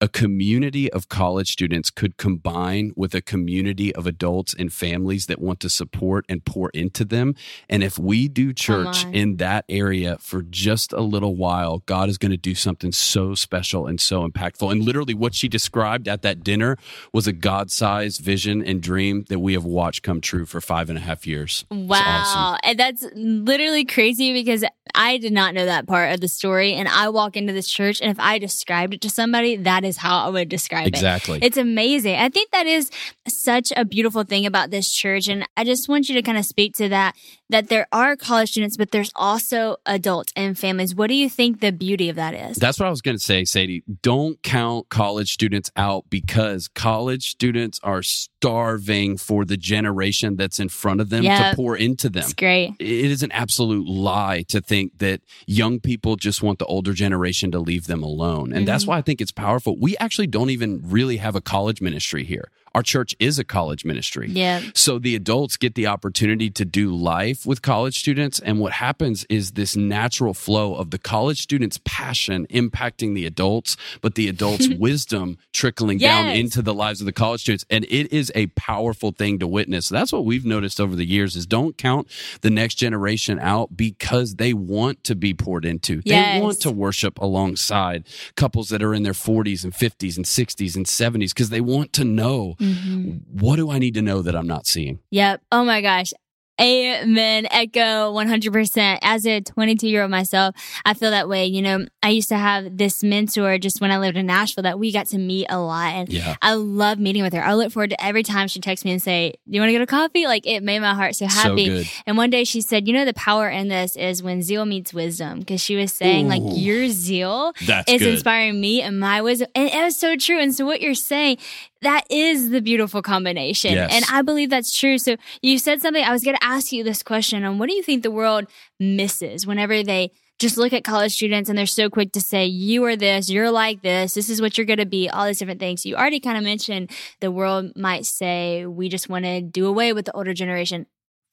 a 0.00 0.08
community 0.08 0.90
of 0.92 1.08
college 1.08 1.52
students 1.52 1.90
could 1.90 2.16
combine 2.16 2.92
with 2.96 3.14
a 3.14 3.20
community 3.20 3.94
of 3.94 4.06
adults 4.06 4.54
and 4.58 4.72
families 4.72 5.26
that 5.26 5.40
want 5.40 5.60
to 5.60 5.68
support 5.68 6.24
and 6.28 6.44
pour 6.44 6.70
into 6.70 7.04
them. 7.04 7.34
And 7.68 7.82
if 7.82 7.98
we 7.98 8.26
do 8.26 8.54
church 8.54 9.04
in 9.12 9.36
that 9.36 9.66
area 9.68 10.16
for 10.18 10.42
just 10.42 10.92
a 10.94 11.02
little 11.02 11.36
while, 11.36 11.82
God 11.84 12.08
is 12.08 12.16
going 12.16 12.30
to 12.30 12.38
do 12.38 12.54
something 12.54 12.92
so 12.92 13.34
special 13.34 13.86
and 13.86 14.00
so 14.00 14.26
impactful. 14.26 14.72
And 14.72 14.82
literally, 14.82 15.12
what 15.12 15.34
she 15.34 15.48
described 15.48 16.08
at 16.08 16.22
that 16.22 16.42
dinner 16.42 16.78
was 17.12 17.26
a 17.26 17.32
God 17.32 17.70
sized 17.70 18.22
vision 18.22 18.64
and 18.64 18.80
dream 18.80 19.26
that 19.28 19.40
we 19.40 19.52
have 19.52 19.64
watched 19.64 20.02
come 20.02 20.20
true 20.20 20.46
for 20.46 20.60
five 20.60 20.88
and 20.88 20.98
a 20.98 21.02
half 21.02 21.26
years. 21.26 21.66
Wow. 21.70 22.00
awesome. 22.00 22.58
And 22.62 22.78
that's 22.78 23.04
literally 23.14 23.84
crazy 23.84 24.32
because 24.32 24.64
I 24.94 25.18
did 25.18 25.32
not 25.32 25.54
know 25.54 25.66
that 25.66 25.86
part 25.86 26.12
of 26.12 26.20
the 26.20 26.28
story. 26.28 26.74
And 26.74 26.88
I 26.88 27.08
walk 27.10 27.36
into 27.36 27.52
this 27.52 27.68
church, 27.68 28.00
and 28.00 28.10
if 28.10 28.18
I 28.18 28.38
described 28.38 28.94
it 28.94 29.00
to 29.02 29.10
somebody, 29.10 29.56
that 29.56 29.84
is 29.84 29.89
how 29.96 30.26
I 30.26 30.28
would 30.28 30.48
describe 30.48 30.86
it. 30.86 30.94
Exactly. 30.94 31.38
It's 31.42 31.56
amazing. 31.56 32.16
I 32.16 32.28
think 32.28 32.50
that 32.50 32.66
is 32.66 32.90
such 33.26 33.72
a 33.76 33.84
beautiful 33.84 34.24
thing 34.24 34.46
about 34.46 34.70
this 34.70 34.92
church. 34.92 35.28
And 35.28 35.46
I 35.56 35.64
just 35.64 35.88
want 35.88 36.08
you 36.08 36.14
to 36.14 36.22
kind 36.22 36.38
of 36.38 36.44
speak 36.44 36.74
to 36.76 36.88
that, 36.88 37.14
that 37.50 37.68
there 37.68 37.86
are 37.92 38.16
college 38.16 38.50
students, 38.50 38.76
but 38.76 38.90
there's 38.90 39.12
also 39.14 39.76
adults 39.86 40.32
and 40.36 40.58
families. 40.58 40.94
What 40.94 41.08
do 41.08 41.14
you 41.14 41.28
think 41.28 41.60
the 41.60 41.72
beauty 41.72 42.08
of 42.08 42.16
that 42.16 42.34
is? 42.34 42.56
That's 42.56 42.78
what 42.78 42.86
I 42.86 42.90
was 42.90 43.02
going 43.02 43.16
to 43.16 43.22
say, 43.22 43.44
Sadie. 43.44 43.82
Don't 44.02 44.42
count 44.42 44.88
college 44.88 45.32
students 45.32 45.70
out 45.76 46.04
because 46.10 46.68
college 46.68 47.30
students 47.30 47.80
are 47.82 48.02
starving 48.02 49.16
for 49.16 49.44
the 49.44 49.56
generation 49.56 50.36
that's 50.36 50.58
in 50.58 50.68
front 50.68 51.00
of 51.00 51.10
them 51.10 51.24
Yep. 51.24 51.50
to 51.50 51.56
pour 51.56 51.76
into 51.76 52.08
them. 52.08 52.22
It's 52.22 52.34
great. 52.34 52.74
It 52.78 53.10
is 53.10 53.22
an 53.22 53.32
absolute 53.32 53.86
lie 53.86 54.42
to 54.48 54.60
think 54.60 54.98
that 54.98 55.20
young 55.46 55.80
people 55.80 56.16
just 56.16 56.42
want 56.42 56.58
the 56.58 56.66
older 56.66 56.92
generation 56.92 57.50
to 57.50 57.58
leave 57.58 57.86
them 57.86 58.02
alone. 58.02 58.52
And 58.52 58.66
that's 58.66 58.84
mm-hmm. 58.84 58.92
why 58.92 58.98
I 58.98 59.02
think 59.02 59.20
it's 59.20 59.32
powerful. 59.32 59.76
We 59.78 59.96
actually 59.98 60.28
don't 60.28 60.50
even 60.50 60.80
really 60.84 61.18
have 61.18 61.34
a 61.34 61.40
college 61.40 61.80
ministry 61.80 62.24
here. 62.24 62.50
Our 62.74 62.82
church 62.82 63.16
is 63.18 63.38
a 63.38 63.44
college 63.44 63.84
ministry. 63.84 64.28
Yeah. 64.30 64.60
So 64.74 64.98
the 64.98 65.16
adults 65.16 65.56
get 65.56 65.74
the 65.74 65.88
opportunity 65.88 66.50
to 66.50 66.64
do 66.64 66.94
life 66.94 67.44
with 67.44 67.62
college 67.62 67.98
students. 67.98 68.38
And 68.38 68.60
what 68.60 68.72
happens 68.72 69.24
is 69.28 69.52
this 69.52 69.74
natural 69.74 70.34
flow 70.34 70.76
of 70.76 70.90
the 70.90 70.98
college 70.98 71.40
students' 71.42 71.80
passion 71.84 72.46
impacting 72.48 73.14
the 73.14 73.26
adults, 73.26 73.76
but 74.00 74.14
the 74.14 74.28
adults' 74.28 74.68
wisdom 74.78 75.38
trickling 75.52 75.98
down 75.98 76.30
into 76.30 76.62
the 76.62 76.74
lives 76.74 77.00
of 77.00 77.06
the 77.06 77.12
college 77.12 77.40
students. 77.40 77.64
And 77.70 77.84
it 77.86 78.12
is 78.12 78.30
a 78.34 78.46
powerful 78.48 79.10
thing 79.10 79.40
to 79.40 79.48
witness. 79.48 79.88
That's 79.88 80.12
what 80.12 80.24
we've 80.24 80.46
noticed 80.46 80.80
over 80.80 80.94
the 80.94 81.04
years 81.04 81.34
is 81.34 81.46
don't 81.46 81.76
count 81.76 82.08
the 82.42 82.50
next 82.50 82.76
generation 82.76 83.38
out 83.40 83.76
because 83.76 84.36
they 84.36 84.54
want 84.54 85.02
to 85.04 85.16
be 85.16 85.34
poured 85.34 85.64
into. 85.64 86.02
Yes. 86.04 86.36
They 86.36 86.42
want 86.42 86.60
to 86.60 86.70
worship 86.70 87.18
alongside 87.18 88.06
couples 88.36 88.68
that 88.68 88.82
are 88.82 88.94
in 88.94 89.02
their 89.02 89.12
40s 89.12 89.64
and 89.64 89.72
50s 89.72 90.16
and 90.16 90.24
60s 90.24 90.76
and 90.76 90.86
70s 90.86 91.30
because 91.30 91.50
they 91.50 91.60
want 91.60 91.92
to 91.94 92.04
know 92.04 92.56
Mm-hmm. 92.60 93.38
what 93.40 93.56
do 93.56 93.70
I 93.70 93.78
need 93.78 93.94
to 93.94 94.02
know 94.02 94.22
that 94.22 94.36
I'm 94.36 94.46
not 94.46 94.66
seeing? 94.66 95.00
Yep. 95.10 95.42
Oh 95.50 95.64
my 95.64 95.80
gosh. 95.80 96.12
Amen. 96.60 97.46
Echo 97.50 98.12
100%. 98.12 98.98
As 99.00 99.26
a 99.26 99.40
22 99.40 99.88
year 99.88 100.02
old 100.02 100.10
myself, 100.10 100.54
I 100.84 100.92
feel 100.92 101.10
that 101.10 101.26
way. 101.26 101.46
You 101.46 101.62
know, 101.62 101.86
I 102.02 102.10
used 102.10 102.28
to 102.28 102.36
have 102.36 102.76
this 102.76 103.02
mentor 103.02 103.56
just 103.56 103.80
when 103.80 103.90
I 103.90 103.96
lived 103.96 104.18
in 104.18 104.26
Nashville 104.26 104.64
that 104.64 104.78
we 104.78 104.92
got 104.92 105.06
to 105.06 105.18
meet 105.18 105.46
a 105.48 105.58
lot. 105.58 105.94
And 105.94 106.12
Yeah. 106.12 106.36
I 106.42 106.52
love 106.54 106.98
meeting 106.98 107.22
with 107.22 107.32
her. 107.32 107.42
I 107.42 107.54
look 107.54 107.72
forward 107.72 107.90
to 107.90 108.04
every 108.04 108.22
time 108.22 108.46
she 108.46 108.60
texts 108.60 108.84
me 108.84 108.92
and 108.92 109.00
say, 109.02 109.30
do 109.48 109.54
you 109.54 109.60
want 109.62 109.68
to 109.68 109.72
get 109.72 109.80
a 109.80 109.86
coffee? 109.86 110.26
Like 110.26 110.46
it 110.46 110.62
made 110.62 110.80
my 110.80 110.92
heart 110.92 111.16
so 111.16 111.28
So 111.28 111.34
happy. 111.48 111.66
good. 111.66 111.88
and 112.06 112.18
one 112.18 112.28
day 112.28 112.44
she 112.44 112.60
said, 112.60 112.86
you 112.86 112.92
know, 112.92 113.06
the 113.06 113.14
power 113.14 113.48
in 113.48 113.68
this 113.68 113.96
is 113.96 114.22
when 114.22 114.42
zeal 114.42 114.66
meets 114.66 114.92
wisdom. 114.92 115.42
Cause 115.44 115.62
she 115.62 115.76
was 115.76 115.94
saying 115.94 116.28
like 116.28 116.42
your 116.44 116.88
zeal 116.90 117.54
is 117.58 117.66
good. 117.86 118.02
inspiring 118.02 118.60
me 118.60 118.82
and 118.82 119.00
my 119.00 119.22
wisdom. 119.22 119.48
And 119.54 119.70
it 119.70 119.82
was 119.82 119.96
so 119.96 120.14
true. 120.16 120.38
And 120.38 120.54
so 120.54 120.66
what 120.66 120.82
you're 120.82 120.94
saying, 120.94 121.38
that 121.82 122.04
is 122.10 122.50
the 122.50 122.60
beautiful 122.60 123.02
combination. 123.02 123.72
Yes. 123.72 123.90
And 123.92 124.04
I 124.10 124.22
believe 124.22 124.50
that's 124.50 124.76
true. 124.76 124.98
So 124.98 125.16
you 125.42 125.58
said 125.58 125.80
something, 125.80 126.04
I 126.04 126.12
was 126.12 126.22
going 126.22 126.36
to 126.36 126.44
ask 126.44 126.72
you 126.72 126.84
this 126.84 127.02
question 127.02 127.44
on 127.44 127.58
what 127.58 127.68
do 127.68 127.74
you 127.74 127.82
think 127.82 128.02
the 128.02 128.10
world 128.10 128.46
misses 128.78 129.46
whenever 129.46 129.82
they 129.82 130.12
just 130.38 130.56
look 130.56 130.72
at 130.72 130.84
college 130.84 131.12
students 131.12 131.50
and 131.50 131.58
they're 131.58 131.66
so 131.66 131.90
quick 131.90 132.12
to 132.12 132.20
say, 132.20 132.46
you 132.46 132.82
are 132.84 132.96
this, 132.96 133.28
you're 133.28 133.50
like 133.50 133.82
this, 133.82 134.14
this 134.14 134.30
is 134.30 134.40
what 134.40 134.56
you're 134.56 134.66
going 134.66 134.78
to 134.78 134.86
be, 134.86 135.08
all 135.08 135.26
these 135.26 135.38
different 135.38 135.60
things. 135.60 135.84
You 135.84 135.96
already 135.96 136.18
kind 136.18 136.38
of 136.38 136.44
mentioned 136.44 136.90
the 137.20 137.30
world 137.30 137.72
might 137.76 138.06
say, 138.06 138.64
we 138.64 138.88
just 138.88 139.08
want 139.08 139.26
to 139.26 139.42
do 139.42 139.66
away 139.66 139.92
with 139.92 140.06
the 140.06 140.12
older 140.12 140.32
generation. 140.32 140.86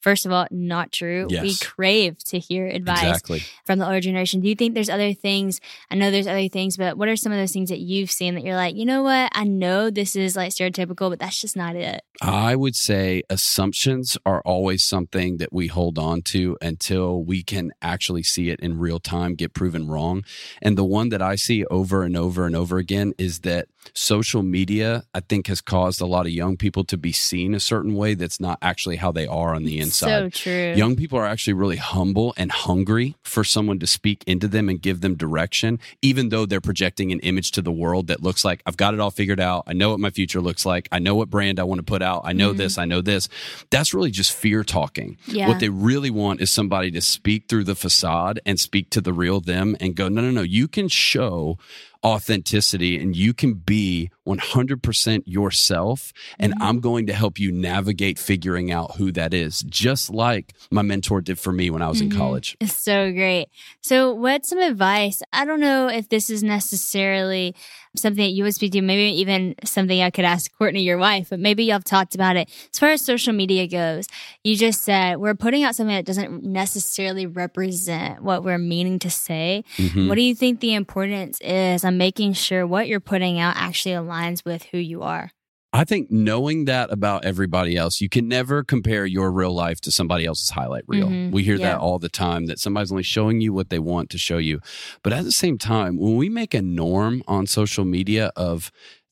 First 0.07 0.25
of 0.25 0.31
all, 0.31 0.47
not 0.51 0.93
true. 0.93 1.27
We 1.29 1.57
crave 1.57 2.17
to 2.19 2.39
hear 2.39 2.65
advice 2.65 3.03
Exactly. 3.03 3.43
from 3.65 3.77
the 3.77 3.85
older 3.85 3.99
generation. 3.99 4.39
Do 4.39 4.47
you 4.47 4.55
think 4.55 4.73
there's 4.73 4.89
other 4.89 5.13
things? 5.13 5.59
I 5.91 5.95
know 5.95 6.11
there's 6.11 6.27
other 6.27 6.47
things, 6.47 6.77
but 6.77 6.97
what 6.97 7.09
are 7.09 7.17
some 7.17 7.33
of 7.33 7.37
those 7.37 7.51
things 7.51 7.67
that 7.67 7.79
you've 7.79 8.09
seen 8.09 8.35
that 8.35 8.45
you're 8.45 8.55
like, 8.55 8.77
you 8.77 8.85
know 8.85 9.03
what? 9.03 9.29
I 9.35 9.43
know 9.43 9.89
this 9.89 10.15
is 10.15 10.37
like 10.37 10.51
stereotypical, 10.51 11.09
but 11.09 11.19
that's 11.19 11.41
just 11.41 11.57
not 11.57 11.75
it. 11.75 12.03
I 12.21 12.55
would 12.55 12.75
say 12.75 13.23
assumptions 13.29 14.17
are 14.25 14.41
always 14.41 14.83
something 14.83 15.37
that 15.37 15.53
we 15.53 15.67
hold 15.67 15.99
on 15.99 16.21
to 16.23 16.57
until 16.61 17.23
we 17.23 17.43
can 17.43 17.71
actually 17.81 18.23
see 18.23 18.49
it 18.49 18.59
in 18.59 18.79
real 18.79 18.99
time 18.99 19.35
get 19.35 19.53
proven 19.53 19.87
wrong. 19.87 20.23
And 20.61 20.77
the 20.77 20.83
one 20.83 21.09
that 21.09 21.21
I 21.21 21.35
see 21.35 21.65
over 21.65 22.03
and 22.03 22.17
over 22.17 22.45
and 22.45 22.55
over 22.55 22.77
again 22.77 23.13
is 23.17 23.41
that 23.41 23.67
social 23.93 24.43
media, 24.43 25.03
I 25.13 25.19
think, 25.21 25.47
has 25.47 25.61
caused 25.61 26.01
a 26.01 26.05
lot 26.05 26.25
of 26.25 26.31
young 26.31 26.57
people 26.57 26.83
to 26.85 26.97
be 26.97 27.11
seen 27.11 27.53
a 27.53 27.59
certain 27.59 27.93
way 27.93 28.15
that's 28.15 28.39
not 28.39 28.57
actually 28.61 28.97
how 28.97 29.11
they 29.11 29.27
are 29.27 29.53
on 29.53 29.63
the 29.63 29.79
inside. 29.79 30.33
So 30.33 30.43
true. 30.43 30.73
Young 30.75 30.95
people 30.95 31.19
are 31.19 31.25
actually 31.25 31.53
really 31.53 31.77
humble 31.77 32.33
and 32.35 32.51
hungry 32.51 33.15
for 33.23 33.43
someone 33.43 33.79
to 33.79 33.87
speak 33.87 34.23
into 34.25 34.47
them 34.47 34.69
and 34.69 34.81
give 34.81 35.01
them 35.01 35.15
direction, 35.15 35.79
even 36.01 36.29
though 36.29 36.45
they're 36.45 36.61
projecting 36.61 37.11
an 37.11 37.19
image 37.19 37.51
to 37.51 37.61
the 37.61 37.71
world 37.71 38.07
that 38.07 38.23
looks 38.23 38.43
like, 38.43 38.61
I've 38.65 38.77
got 38.77 38.93
it 38.93 38.99
all 38.99 39.11
figured 39.11 39.39
out. 39.39 39.63
I 39.67 39.73
know 39.73 39.91
what 39.91 39.99
my 39.99 40.09
future 40.09 40.41
looks 40.41 40.65
like. 40.65 40.89
I 40.91 40.99
know 40.99 41.15
what 41.15 41.29
brand 41.29 41.59
I 41.59 41.63
want 41.63 41.79
to 41.79 41.83
put 41.83 42.01
out. 42.01 42.06
I 42.23 42.33
know 42.33 42.53
this. 42.53 42.75
Mm. 42.75 42.81
I 42.81 42.85
know 42.85 43.01
this. 43.01 43.29
That's 43.69 43.93
really 43.93 44.11
just 44.11 44.33
fear 44.33 44.63
talking. 44.63 45.17
Yeah. 45.27 45.47
What 45.47 45.59
they 45.59 45.69
really 45.69 46.09
want 46.09 46.41
is 46.41 46.51
somebody 46.51 46.91
to 46.91 47.01
speak 47.01 47.47
through 47.47 47.65
the 47.65 47.75
facade 47.75 48.39
and 48.45 48.59
speak 48.59 48.89
to 48.91 49.01
the 49.01 49.13
real 49.13 49.39
them 49.41 49.75
and 49.79 49.95
go, 49.95 50.07
no, 50.07 50.21
no, 50.21 50.31
no, 50.31 50.41
you 50.41 50.67
can 50.67 50.87
show 50.87 51.57
authenticity 52.03 52.97
and 52.97 53.15
you 53.15 53.33
can 53.33 53.55
be 53.55 54.09
100% 54.25 55.23
yourself 55.25 56.13
and 56.39 56.53
mm-hmm. 56.53 56.63
I'm 56.63 56.79
going 56.79 57.07
to 57.07 57.13
help 57.13 57.39
you 57.39 57.51
navigate 57.51 58.19
figuring 58.19 58.71
out 58.71 58.95
who 58.95 59.11
that 59.13 59.33
is 59.33 59.61
just 59.61 60.09
like 60.09 60.53
my 60.71 60.81
mentor 60.81 61.21
did 61.21 61.39
for 61.39 61.51
me 61.51 61.69
when 61.69 61.81
I 61.81 61.89
was 61.89 62.01
in 62.01 62.09
mm-hmm. 62.09 62.17
college. 62.17 62.57
It's 62.59 62.81
so 62.83 63.11
great. 63.11 63.47
So, 63.81 64.13
what's 64.13 64.49
some 64.49 64.59
advice? 64.59 65.21
I 65.33 65.45
don't 65.45 65.59
know 65.59 65.87
if 65.87 66.09
this 66.09 66.29
is 66.29 66.43
necessarily 66.43 67.55
something 67.99 68.23
that 68.23 68.31
you 68.31 68.43
would 68.43 68.55
speak 68.55 68.71
to, 68.73 68.81
maybe 68.81 69.15
even 69.19 69.55
something 69.63 70.01
I 70.01 70.09
could 70.09 70.25
ask 70.25 70.51
Courtney, 70.57 70.83
your 70.83 70.97
wife, 70.97 71.29
but 71.29 71.39
maybe 71.39 71.63
y'all 71.65 71.73
have 71.73 71.83
talked 71.83 72.15
about 72.15 72.35
it. 72.35 72.49
As 72.73 72.79
far 72.79 72.89
as 72.89 73.01
social 73.03 73.33
media 73.33 73.67
goes, 73.67 74.07
you 74.43 74.55
just 74.55 74.83
said 74.83 75.17
we're 75.17 75.35
putting 75.35 75.63
out 75.63 75.75
something 75.75 75.95
that 75.95 76.05
doesn't 76.05 76.43
necessarily 76.43 77.25
represent 77.25 78.21
what 78.23 78.43
we're 78.43 78.57
meaning 78.57 78.99
to 78.99 79.09
say. 79.09 79.63
Mhm. 79.77 80.07
What 80.07 80.15
do 80.15 80.21
you 80.21 80.35
think 80.35 80.59
the 80.59 80.73
importance 80.73 81.39
is 81.41 81.83
on 81.83 81.97
making 81.97 82.33
sure 82.33 82.65
what 82.67 82.87
you're 82.87 82.99
putting 82.99 83.39
out 83.39 83.55
actually 83.57 83.93
aligns 83.95 84.45
with 84.45 84.63
who 84.71 84.77
you 84.77 85.01
are? 85.03 85.31
I 85.77 85.83
think 85.83 86.09
knowing 86.09 86.65
that 86.65 86.91
about 86.91 87.23
everybody 87.23 87.77
else, 87.77 88.01
you 88.01 88.09
can 88.09 88.27
never 88.27 88.63
compare 88.63 89.05
your 89.05 89.31
real 89.31 89.51
life 89.53 89.79
to 89.81 89.91
somebody 89.91 90.25
else's 90.25 90.49
highlight 90.49 90.83
reel. 90.87 91.07
Mhm. 91.07 91.31
We 91.31 91.43
hear 91.43 91.55
Yeah. 91.57 91.73
that 91.73 91.77
all 91.79 91.99
the 91.99 92.09
time 92.09 92.47
that 92.47 92.57
somebody's 92.59 92.91
only 92.91 93.03
showing 93.03 93.41
you 93.41 93.53
what 93.53 93.69
they 93.69 93.77
want 93.77 94.09
to 94.09 94.17
show 94.17 94.39
you. 94.39 94.59
But 95.03 95.13
at 95.13 95.23
the 95.23 95.31
same 95.31 95.59
time, 95.59 95.97
when 95.97 96.15
we 96.15 96.29
make 96.29 96.55
a 96.55 96.63
norm 96.63 97.21
on 97.27 97.45
social 97.45 97.85
media 97.85 98.31
of 98.35 98.71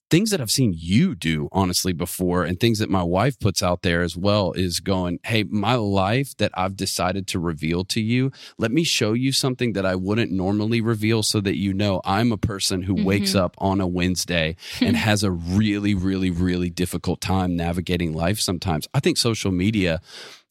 things 0.09 0.29
that 0.29 0.41
I've 0.41 0.51
seen 0.51 0.73
you 0.75 1.15
do 1.15 1.49
honestly 1.51 1.93
before 1.93 2.43
and 2.43 2.59
things 2.59 2.79
that 2.79 2.89
my 2.89 3.03
wife 3.03 3.39
puts 3.39 3.63
out 3.63 3.81
there 3.81 4.01
as 4.01 4.15
well 4.15 4.51
is 4.53 4.79
going, 4.79 5.19
Hey, 5.23 5.43
my 5.43 5.75
life 5.75 6.35
that 6.37 6.51
I've 6.53 6.75
decided 6.75 7.27
to 7.27 7.39
reveal 7.39 7.83
to 7.85 8.01
you, 8.01 8.31
let 8.57 8.71
me 8.71 8.83
show 8.83 9.13
you 9.13 9.31
something 9.31 9.73
that 9.73 9.85
I 9.85 9.95
wouldn't 9.95 10.31
normally 10.31 10.81
reveal 10.81 11.23
so 11.23 11.41
that 11.41 11.57
you 11.57 11.73
know 11.73 12.01
I'm 12.05 12.31
a 12.31 12.37
person 12.37 12.83
who 12.83 13.03
wakes 13.03 13.31
mm-hmm. 13.31 13.45
up 13.45 13.55
on 13.57 13.81
a 13.81 13.87
Wednesday 13.87 14.55
and 14.81 14.95
has 14.95 15.23
a 15.23 15.31
really, 15.31 15.95
really, 15.95 16.29
really 16.29 16.69
difficult 16.69 17.21
time 17.21 17.55
navigating 17.55 18.13
life 18.13 18.39
sometimes. 18.39 18.87
I 18.93 18.99
think 18.99 19.17
social 19.17 19.51
media 19.51 20.01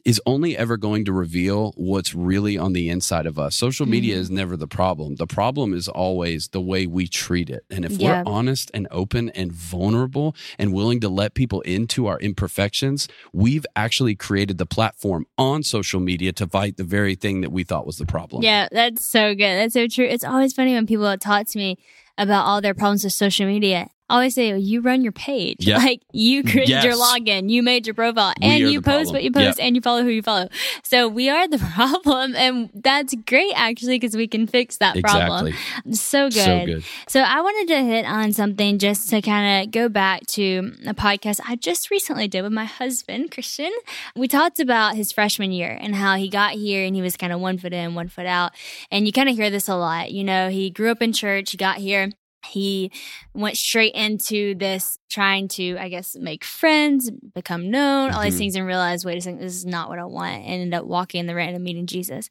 is 0.04 0.20
only 0.26 0.56
ever 0.56 0.76
going 0.76 1.04
to 1.06 1.12
reveal 1.12 1.72
what's 1.76 2.14
really 2.14 2.58
on 2.58 2.74
the 2.74 2.90
inside 2.90 3.26
of 3.26 3.38
us. 3.38 3.56
Social 3.56 3.86
media 3.86 4.14
mm-hmm. 4.14 4.22
is 4.22 4.30
never 4.30 4.56
the 4.56 4.66
problem. 4.66 5.16
The 5.16 5.26
problem 5.26 5.72
is 5.72 5.88
always 5.88 6.48
the 6.48 6.60
way 6.60 6.86
we 6.86 7.06
treat 7.06 7.48
it. 7.48 7.64
And 7.70 7.84
if 7.84 7.92
Yeah. 7.92 8.22
we're 8.22 8.30
honest 8.30 8.70
and 8.74 8.86
open 8.90 9.30
and 9.30 9.50
vulnerable 9.50 10.36
and 10.58 10.72
willing 10.72 11.00
to 11.00 11.08
let 11.08 11.34
people 11.34 11.62
into 11.62 12.06
our 12.06 12.18
imperfections, 12.18 13.08
we've 13.32 13.64
actually 13.74 14.14
created 14.14 14.58
the 14.58 14.66
platform 14.66 15.26
on 15.38 15.62
social 15.62 16.00
media 16.00 16.32
to 16.32 16.46
fight 16.46 16.76
the 16.76 16.84
very 16.84 17.14
thing 17.14 17.40
that 17.40 17.50
we 17.50 17.64
thought 17.64 17.86
was 17.86 17.96
the 17.96 18.06
problem. 18.06 18.42
Yeah, 18.42 18.68
that's 18.70 19.04
so 19.04 19.34
good. 19.34 19.56
That's 19.56 19.74
so 19.74 19.88
true. 19.88 20.04
It's 20.04 20.24
always 20.24 20.52
funny 20.52 20.74
when 20.74 20.86
people 20.86 21.16
talk 21.16 21.46
to 21.48 21.58
me 21.58 21.78
about 22.18 22.44
all 22.44 22.60
their 22.60 22.74
problems 22.74 23.04
with 23.04 23.12
social 23.12 23.46
media. 23.46 23.88
I 24.10 24.14
always 24.16 24.34
say, 24.34 24.56
you 24.58 24.82
run 24.82 25.02
your 25.02 25.12
page. 25.12 25.66
Yeah. 25.66 25.78
Like 25.78 26.02
you 26.12 26.42
created 26.44 26.84
your 26.84 26.92
login, 26.92 27.48
you 27.50 27.62
made 27.62 27.86
your 27.86 27.94
profile, 27.94 28.34
We 28.40 28.46
and 28.46 28.58
you 28.70 28.82
post 28.82 28.84
problem. 29.10 29.14
what 29.14 29.22
you 29.24 29.32
post, 29.32 29.58
Yep. 29.58 29.66
and 29.66 29.74
you 29.76 29.80
follow 29.80 30.02
who 30.02 30.10
you 30.10 30.20
follow. 30.22 30.48
So 30.82 31.08
we 31.08 31.30
are 31.30 31.48
the 31.48 31.58
problem. 31.74 32.36
And 32.36 32.68
that's 32.74 33.14
great, 33.26 33.52
actually, 33.56 33.96
because 33.98 34.14
we 34.14 34.28
can 34.28 34.46
fix 34.46 34.76
that 34.76 35.00
problem. 35.00 35.46
Exactly. 35.48 35.92
So 35.94 36.24
good. 36.28 36.32
So 36.34 36.66
good. 36.66 36.84
So 37.08 37.20
I 37.22 37.40
wanted 37.40 37.74
to 37.74 37.82
hit 37.82 38.04
on 38.04 38.32
something 38.34 38.78
just 38.78 39.08
to 39.08 39.22
kind 39.22 39.64
of 39.64 39.72
go 39.72 39.88
back 39.88 40.26
to 40.28 40.72
a 40.86 40.92
podcast 40.92 41.40
I 41.48 41.56
just 41.56 41.90
recently 41.90 42.28
did 42.28 42.42
with 42.42 42.52
my 42.52 42.66
husband, 42.66 43.30
Christian. 43.30 43.72
We 44.14 44.28
talked 44.28 44.60
about 44.60 44.96
his 44.96 45.12
freshman 45.12 45.50
year 45.50 45.78
and 45.80 45.94
how 45.94 46.16
he 46.16 46.28
got 46.28 46.52
here 46.52 46.84
and 46.84 46.94
he 46.94 47.00
was 47.00 47.16
kind 47.16 47.32
of 47.32 47.40
one 47.40 47.56
foot 47.56 47.72
in, 47.72 47.94
one 47.94 48.08
foot 48.08 48.26
out. 48.26 48.52
And 48.90 49.06
you 49.06 49.12
kind 49.12 49.30
of 49.30 49.36
hear 49.36 49.48
this 49.48 49.66
a 49.68 49.76
lot. 49.76 50.12
You 50.12 50.24
know, 50.24 50.50
he 50.50 50.68
grew 50.68 50.90
up 50.90 51.00
in 51.00 51.14
church, 51.14 51.52
he 51.52 51.56
got 51.56 51.78
here. 51.78 52.10
He 52.44 52.90
went 53.34 53.56
straight 53.56 53.94
into 53.94 54.54
this 54.54 54.98
trying 55.10 55.48
to, 55.48 55.76
I 55.78 55.88
guess, 55.88 56.16
make 56.16 56.44
friends, 56.44 57.10
become 57.34 57.70
known, 57.70 58.10
all 58.10 58.22
these 58.22 58.34
Mhm. 58.34 58.38
things, 58.38 58.56
and 58.56 58.66
realize, 58.66 59.04
wait 59.04 59.16
a 59.16 59.20
second, 59.20 59.40
this 59.40 59.54
is 59.54 59.64
not 59.64 59.88
what 59.88 59.98
I 59.98 60.04
want. 60.04 60.42
And 60.44 60.62
ended 60.62 60.74
up 60.74 60.84
walking 60.86 61.20
in 61.20 61.26
the 61.26 61.34
random 61.34 61.62
meeting 61.62 61.86
Jesus. 61.86 62.28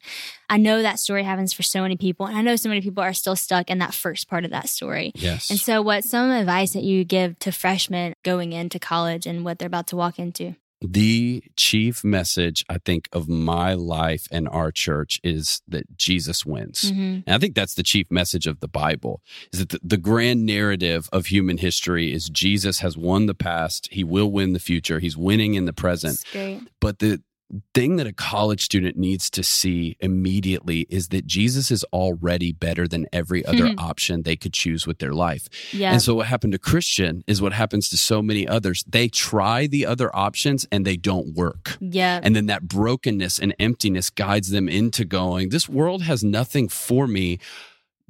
I 0.50 0.58
know 0.58 0.82
that 0.82 0.98
story 0.98 1.22
happens 1.24 1.52
for 1.52 1.62
so 1.62 1.82
many 1.82 1.96
people. 1.96 2.26
And 2.26 2.36
I 2.36 2.42
know 2.42 2.56
so 2.56 2.68
many 2.68 2.80
people 2.80 3.02
are 3.02 3.12
still 3.14 3.36
stuck 3.36 3.70
in 3.70 3.78
that 3.78 3.94
first 3.94 4.28
part 4.28 4.44
of 4.44 4.50
that 4.50 4.68
story. 4.68 5.12
Yes. 5.14 5.50
And 5.50 5.58
so, 5.58 5.80
what's 5.82 6.08
some 6.10 6.30
advice 6.30 6.72
that 6.74 6.82
you 6.82 7.04
give 7.04 7.38
to 7.40 7.52
freshmen 7.52 8.14
going 8.22 8.52
into 8.52 8.78
college 8.78 9.26
and 9.26 9.44
what 9.44 9.58
they're 9.58 9.66
about 9.66 9.86
to 9.88 9.96
walk 9.96 10.18
into? 10.18 10.54
The 10.86 11.42
chief 11.56 12.04
message 12.04 12.64
I 12.68 12.78
think 12.78 13.08
of 13.12 13.28
my 13.28 13.74
life 13.74 14.26
and 14.30 14.48
our 14.48 14.70
church 14.70 15.20
is 15.22 15.62
that 15.68 15.96
Jesus 15.96 16.44
wins. 16.44 16.82
Mm-hmm. 16.82 17.20
And 17.26 17.28
I 17.28 17.38
think 17.38 17.54
that's 17.54 17.74
the 17.74 17.82
chief 17.82 18.10
message 18.10 18.46
of 18.46 18.60
the 18.60 18.68
Bible 18.68 19.22
is 19.52 19.60
that 19.60 19.70
the, 19.70 19.80
the 19.82 19.96
grand 19.96 20.44
narrative 20.44 21.08
of 21.12 21.26
human 21.26 21.58
history 21.58 22.12
is 22.12 22.28
Jesus 22.28 22.80
has 22.80 22.96
won 22.96 23.26
the 23.26 23.34
past, 23.34 23.88
he 23.92 24.04
will 24.04 24.30
win 24.30 24.52
the 24.52 24.58
future, 24.58 24.98
he's 24.98 25.16
winning 25.16 25.54
in 25.54 25.64
the 25.64 25.72
present. 25.72 26.22
But 26.80 26.98
the 26.98 27.22
thing 27.74 27.96
that 27.96 28.06
a 28.06 28.12
college 28.12 28.62
student 28.64 28.96
needs 28.96 29.28
to 29.30 29.42
see 29.42 29.96
immediately 30.00 30.86
is 30.88 31.08
that 31.08 31.26
Jesus 31.26 31.70
is 31.70 31.84
already 31.92 32.52
better 32.52 32.88
than 32.88 33.06
every 33.12 33.44
other 33.50 33.74
option 33.78 34.22
they 34.22 34.34
could 34.34 34.52
choose 34.52 34.86
with 34.86 34.98
their 34.98 35.12
life. 35.12 35.48
Yeah. 35.72 35.92
And 35.92 36.02
so 36.02 36.14
what 36.14 36.26
happened 36.26 36.52
to 36.54 36.58
Christian 36.58 37.22
is 37.26 37.40
what 37.42 37.52
happens 37.52 37.88
to 37.90 37.96
so 37.98 38.22
many 38.22 38.48
others. 38.48 38.82
They 38.88 39.08
try 39.08 39.66
the 39.66 39.86
other 39.86 40.14
options 40.16 40.66
and 40.72 40.84
they 40.84 40.96
don't 40.96 41.34
work. 41.34 41.76
yeah. 41.80 42.18
And 42.22 42.34
then 42.34 42.46
that 42.46 42.62
brokenness 42.66 43.38
and 43.38 43.54
emptiness 43.58 44.10
guides 44.10 44.50
them 44.50 44.68
into 44.68 45.04
going, 45.04 45.50
this 45.50 45.68
world 45.68 46.02
has 46.02 46.24
nothing 46.24 46.68
for 46.68 47.06
me. 47.06 47.38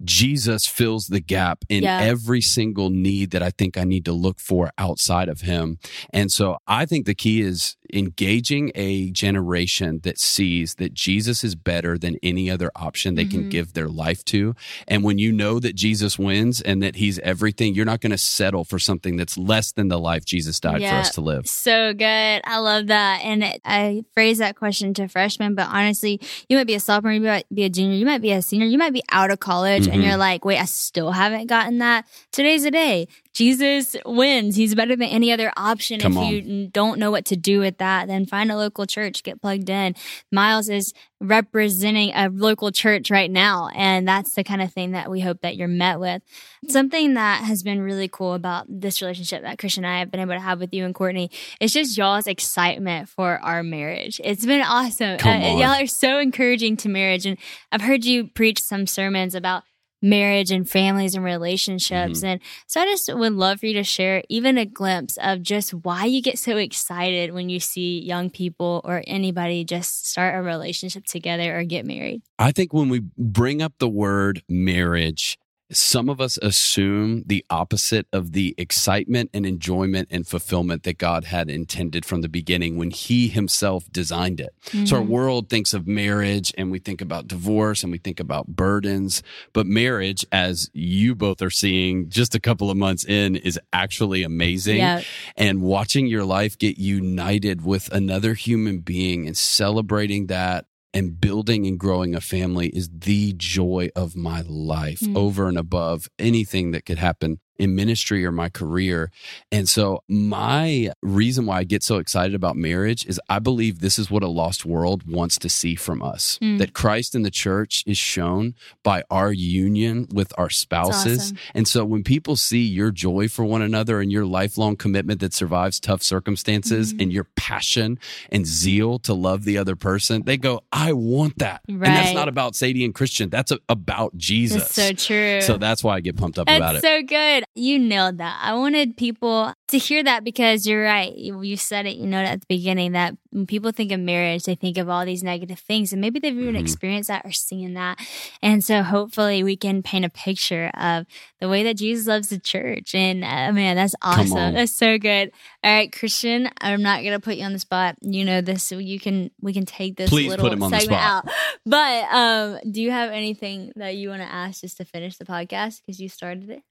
Jesus 0.03 0.67
fills 0.67 1.07
the 1.07 1.21
gap 1.21 1.65
in 1.69 1.85
Yeah. 1.85 2.01
every 2.01 2.41
single 2.41 2.91
need 2.91 3.31
that 3.31 3.45
I 3.45 3.51
think 3.51 3.77
I 3.77 3.85
need 3.85 4.05
to 4.07 4.13
look 4.13 4.41
for 4.41 4.73
outside 4.77 5.29
of 5.29 5.43
him. 5.43 5.79
And 6.13 6.33
so 6.33 6.59
I 6.67 6.85
think 6.85 7.07
the 7.07 7.15
key 7.15 7.41
is 7.43 7.77
engaging 7.95 8.73
a 8.75 9.11
generation 9.13 10.01
that 10.03 10.19
sees 10.19 10.75
that 10.77 10.93
Jesus 10.95 11.45
is 11.45 11.55
better 11.55 11.97
than 11.97 12.17
any 12.23 12.51
other 12.51 12.71
option 12.77 13.15
they 13.15 13.25
can 13.25 13.45
Mhm. 13.45 13.51
give 13.51 13.73
their 13.73 13.89
life 13.89 14.25
to. 14.27 14.55
And 14.89 15.03
when 15.05 15.19
you 15.19 15.33
know 15.33 15.61
that 15.61 15.75
Jesus 15.75 16.19
wins 16.19 16.61
and 16.61 16.83
that 16.83 16.97
he's 16.97 17.19
everything, 17.21 17.75
you're 17.75 17.85
not 17.85 18.01
going 18.01 18.11
to 18.11 18.19
settle 18.19 18.65
for 18.65 18.79
something 18.79 19.17
that's 19.17 19.39
less 19.39 19.73
than 19.73 19.89
the 19.89 19.99
life 19.99 20.25
Jesus 20.25 20.59
died 20.61 20.83
for 20.83 20.95
us 20.97 21.11
to 21.15 21.21
live. 21.21 21.47
So 21.47 21.93
good. 21.95 22.41
I 22.45 22.59
love 22.59 22.89
that. 22.89 23.21
And 23.23 23.45
I 23.65 24.03
phrase 24.13 24.39
that 24.39 24.57
question 24.57 24.93
to 24.95 25.09
freshmen, 25.09 25.55
but 25.55 25.69
honestly, 25.69 26.21
you 26.49 26.57
might 26.57 26.67
be 26.67 26.75
a 26.75 26.81
sophomore, 26.81 27.13
you 27.13 27.21
might 27.21 27.47
be 27.55 27.65
a 27.65 27.71
junior, 27.71 27.97
you 27.97 28.07
might 28.07 28.21
be 28.23 28.33
a 28.33 28.43
senior, 28.43 28.67
you 28.67 28.79
might 28.79 28.93
be 28.93 29.03
out 29.13 29.31
of 29.31 29.41
college 29.41 29.87
and 29.87 30.03
Mhm. 30.03 30.07
you're 30.07 30.17
like, 30.17 30.45
wait, 30.45 30.59
I 30.59 30.65
still 30.65 31.13
haven't 31.13 31.47
gotten 31.47 31.79
that. 31.79 32.07
Today's 32.33 32.65
the 32.65 32.71
day. 32.71 33.07
Jesus 33.35 33.97
wins. 34.07 34.55
He's 34.55 34.75
better 34.75 34.95
than 34.95 35.09
any 35.09 35.33
other 35.33 35.53
option. 35.57 36.01
Come 36.01 36.13
if 36.13 36.19
on. 36.19 36.33
you 36.33 36.69
don't 36.69 36.99
know 36.99 37.11
what 37.11 37.25
to 37.27 37.37
do 37.37 37.59
with 37.59 37.79
that, 37.79 38.07
then 38.07 38.27
find 38.27 38.51
a 38.51 38.57
local 38.57 38.87
church, 38.87 39.23
get 39.25 39.43
plugged 39.43 39.69
in. 39.69 39.95
Miles 40.31 40.69
is 40.69 40.95
representing 41.21 42.13
a 42.15 42.29
local 42.29 42.71
church 42.71 43.11
right 43.11 43.31
now. 43.31 43.71
And 43.75 44.07
that's 44.07 44.35
the 44.35 44.45
kind 44.45 44.63
of 44.63 44.73
thing 44.73 44.93
that 44.93 45.11
we 45.11 45.21
hope 45.21 45.41
that 45.41 45.57
you're 45.57 45.69
met 45.69 45.99
with. 45.99 46.23
Something 46.69 47.15
that 47.15 47.43
has 47.45 47.63
been 47.63 47.81
really 47.81 48.09
cool 48.09 48.35
about 48.35 48.67
this 48.69 49.03
relationship 49.03 49.43
that 49.43 49.59
Christian 49.59 49.85
and 49.85 49.93
I 49.93 49.99
have 49.99 50.11
been 50.11 50.21
able 50.21 50.35
to 50.35 50.41
have 50.41 50.61
with 50.61 50.73
you 50.73 50.85
and 50.85 50.95
Courtney 50.95 51.31
is 51.61 51.73
just 51.73 51.97
y'all's 51.99 52.27
excitement 52.27 53.09
for 53.09 53.39
our 53.39 53.63
marriage. 53.63 54.21
It's 54.23 54.47
been 54.47 54.63
awesome. 54.63 55.19
Uh, 55.25 55.57
y'all 55.59 55.83
are 55.83 55.87
so 55.87 56.19
encouraging 56.19 56.77
to 56.79 56.89
marriage. 56.89 57.27
And 57.27 57.37
I've 57.73 57.83
heard 57.83 58.05
you 58.05 58.29
preach 58.29 58.63
some 58.63 58.87
sermons 58.87 59.35
about 59.35 59.65
marriage 60.05 60.51
and 60.51 60.69
families 60.69 61.15
and 61.15 61.25
relationships. 61.25 62.19
Mm-hmm. 62.19 62.27
And 62.27 62.41
so 62.67 62.83
I 62.83 62.85
just 62.85 63.13
would 63.13 63.33
love 63.33 63.61
for 63.61 63.67
you 63.67 63.73
to 63.75 63.83
share 63.83 64.23
even 64.29 64.59
a 64.59 64.67
glimpse 64.67 65.17
of 65.17 65.43
just 65.43 65.73
why 65.73 66.05
you 66.05 66.21
get 66.21 66.39
so 66.39 66.59
excited 66.59 67.33
when 67.33 67.49
you 67.49 67.59
see 67.59 68.01
young 68.01 68.29
people 68.29 68.83
or 68.85 69.03
anybody 69.07 69.65
just 69.65 70.07
start 70.07 70.37
a 70.37 70.43
relationship 70.43 71.07
together 71.07 71.59
or 71.59 71.65
get 71.65 71.87
married. 71.87 72.23
I 72.39 72.53
think 72.53 72.75
when 72.75 72.91
we 72.91 73.01
bring 73.17 73.63
up 73.63 73.73
the 73.79 73.89
word 73.89 74.43
marriage, 74.49 75.39
some 75.77 76.09
of 76.09 76.21
us 76.21 76.39
assume 76.43 77.23
the 77.27 77.45
opposite 77.51 78.07
of 78.13 78.33
the 78.33 78.55
excitement 78.59 79.31
and 79.35 79.45
enjoyment 79.45 80.09
and 80.11 80.27
fulfillment 80.27 80.83
that 80.85 80.99
God 80.99 81.25
had 81.25 81.51
intended 81.51 82.05
from 82.05 82.21
the 82.23 82.29
beginning 82.29 82.77
when 82.77 82.91
He 82.91 83.29
Himself 83.29 83.91
designed 83.93 84.41
it. 84.41 84.55
So 84.87 84.97
our 84.97 85.03
Mhm. 85.03 85.09
world 85.09 85.49
thinks 85.51 85.75
of 85.75 85.87
marriage 85.87 86.53
and 86.57 86.71
we 86.71 86.79
think 86.79 87.01
about 87.01 87.29
divorce 87.29 87.83
and 87.83 87.91
we 87.93 87.99
think 87.99 88.21
about 88.21 88.49
burdens. 88.49 89.23
But 89.53 89.67
marriage, 89.67 90.25
as 90.33 90.71
you 90.73 91.15
both 91.15 91.43
are 91.43 91.51
seeing 91.51 92.09
just 92.09 92.35
a 92.35 92.41
couple 92.41 92.71
of 92.71 92.77
months 92.77 93.05
in, 93.05 93.37
is 93.37 93.59
actually 93.73 94.23
amazing 94.23 94.79
Yeah. 94.79 95.03
and 95.37 95.61
watching 95.63 96.07
your 96.07 96.25
life 96.25 96.59
get 96.59 96.79
united 96.79 97.65
with 97.65 97.89
another 97.93 98.35
human 98.35 98.79
being 98.79 99.27
and 99.27 99.37
celebrating 99.37 100.27
that 100.27 100.67
and 100.95 101.21
building 101.21 101.67
and 101.67 101.79
growing 101.79 102.15
a 102.15 102.21
family 102.21 102.69
is 102.69 102.89
the 102.91 103.35
joy 103.37 103.89
of 103.97 104.17
my 104.17 104.43
life 104.47 105.01
Mm. 105.01 105.17
over 105.17 105.49
and 105.49 105.59
above 105.59 106.09
anything 106.19 106.71
that 106.71 106.85
could 106.87 106.99
happen 106.99 107.41
in 107.59 107.75
ministry 107.75 108.25
or 108.25 108.33
my 108.33 108.49
career. 108.49 109.11
And 109.53 109.69
so 109.69 110.03
my 110.09 110.91
reason 111.03 111.47
why 111.47 111.59
I 111.59 111.65
get 111.65 111.83
so 111.83 111.99
excited 111.99 112.35
about 112.35 112.57
marriage 112.57 113.07
is 113.07 113.21
I 113.29 113.39
believe 113.39 113.81
this 113.81 113.99
is 113.99 114.11
what 114.11 114.23
a 114.23 114.29
lost 114.29 114.65
world 114.65 115.05
wants 115.07 115.39
to 115.39 115.49
see 115.49 115.75
from 115.75 116.03
us. 116.03 116.39
Mm. 116.43 116.59
That 116.59 116.73
Christ 116.75 117.15
in 117.15 117.23
the 117.23 117.31
church 117.31 117.85
is 117.87 117.99
shown 117.99 118.55
by 118.83 119.03
our 119.11 119.33
union 119.33 120.07
with 120.13 120.33
our 120.39 120.51
spouses. 120.51 121.19
awesome. 121.33 121.39
And 121.55 121.69
so 121.69 121.85
when 121.85 122.03
people 122.03 122.37
see 122.37 122.63
your 122.65 122.91
joy 122.91 123.29
for 123.29 123.45
one 123.45 123.63
another 123.63 124.01
and 124.01 124.11
your 124.11 124.25
lifelong 124.27 124.77
commitment 124.77 125.21
that 125.21 125.33
survives 125.33 125.79
tough 125.79 126.03
circumstances 126.03 126.93
Mhm. 126.95 127.03
and 127.03 127.13
your 127.13 127.25
passion 127.37 127.99
and 128.33 128.47
zeal 128.47 128.99
to 129.01 129.15
love 129.15 129.45
the 129.45 129.59
other 129.59 129.77
person, 129.77 130.23
they 130.25 130.37
go, 130.37 130.63
I 130.73 130.93
want 130.93 131.39
that. 131.39 131.61
And 131.69 131.81
that's 131.83 132.15
not 132.15 132.29
about 132.29 132.57
Sadie 132.57 132.85
and 132.85 132.95
Christian. 132.95 133.31
That's 133.31 133.53
a, 133.53 133.59
about 133.69 134.17
Jesus. 134.17 134.75
That's 134.75 135.03
so 135.03 135.07
true. 135.07 135.41
So 135.41 135.57
that's 135.59 135.85
why 135.85 135.95
I 135.97 136.01
get 136.01 136.17
pumped 136.17 136.39
up 136.39 136.49
about 136.49 136.77
it. 136.77 136.83
so 136.83 137.03
good. 137.03 137.44
You 137.57 137.79
nailed 137.79 138.19
that. 138.19 138.41
I 138.43 138.55
wanted 138.55 138.97
people 138.97 139.55
to 139.69 139.79
hear 139.79 140.03
that 140.03 140.25
because 140.25 140.67
you're 140.67 140.83
right. 140.83 141.15
You, 141.17 141.57
said 141.57 141.87
it, 141.87 141.97
you 141.97 142.07
know, 142.07 142.19
at 142.19 142.41
the 142.41 142.47
beginning 142.49 142.93
that 142.93 143.17
when 143.31 143.47
people 143.47 143.71
think 143.71 143.93
of 143.93 144.01
marriage, 144.01 144.43
they 144.43 144.57
think 144.57 144.77
of 144.77 144.89
all 144.89 145.05
these 145.05 145.23
negative 145.23 145.61
things, 145.61 145.93
and 145.93 146.01
maybe 146.01 146.19
they've 146.19 146.37
even 146.37 146.55
Mhm. 146.57 146.61
experienced 146.61 147.09
that 147.09 147.25
or 147.25 147.31
seen 147.31 147.75
that. 147.75 148.01
And 148.43 148.65
so 148.65 148.83
hopefully 148.83 149.45
we 149.45 149.57
can 149.57 149.83
paint 149.85 150.05
a 150.05 150.09
picture 150.11 150.71
of 150.75 151.07
the 151.41 151.49
way 151.49 151.63
that 151.63 151.77
Jesus 151.77 152.09
loves 152.09 152.29
the 152.29 152.41
church. 152.41 152.93
And 152.95 153.23
uh, 153.23 153.53
man, 153.53 153.77
that's 153.77 153.95
awesome. 154.03 154.55
That's 154.55 154.73
so 154.73 154.99
good. 154.99 155.31
All 155.63 155.73
right, 155.73 155.93
Christian, 155.93 156.51
I'm 156.61 156.83
not 156.83 157.05
gonna 157.05 157.21
put 157.21 157.37
you 157.37 157.45
on 157.45 157.53
the 157.53 157.59
spot. 157.61 157.97
You 158.01 158.25
know 158.25 158.41
this. 158.41 158.65
So 158.65 158.79
you 158.79 158.99
can 158.99 159.31
we 159.41 159.53
can 159.53 159.65
take 159.65 159.97
this 159.97 160.11
Please 160.11 160.29
little 160.29 160.45
put 160.49 160.53
him 160.53 160.63
on 160.65 160.73
the 160.73 160.81
segment 160.81 161.01
out. 161.03 161.29
But 161.65 162.05
um, 162.13 162.59
do 162.71 162.83
you 162.83 162.91
have 162.91 163.11
anything 163.13 163.73
that 163.77 163.95
you 163.95 164.09
want 164.09 164.23
to 164.23 164.29
ask 164.33 164.61
just 164.63 164.77
to 164.79 164.85
finish 164.85 165.17
the 165.19 165.25
podcast 165.25 165.81
because 165.87 166.01
you 166.01 166.09
started 166.09 166.51
it? 166.51 166.63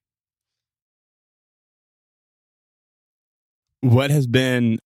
What 3.83 4.11
has 4.11 4.27
been 4.27 4.79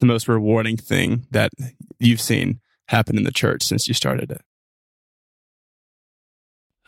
the 0.00 0.06
most 0.06 0.26
rewarding 0.26 0.76
thing 0.76 1.28
that 1.30 1.52
you've 2.00 2.20
seen 2.20 2.58
happen 2.88 3.16
in 3.16 3.22
the 3.22 3.30
church 3.30 3.62
since 3.62 3.86
you 3.86 3.94
started 3.94 4.32
it? 4.32 4.40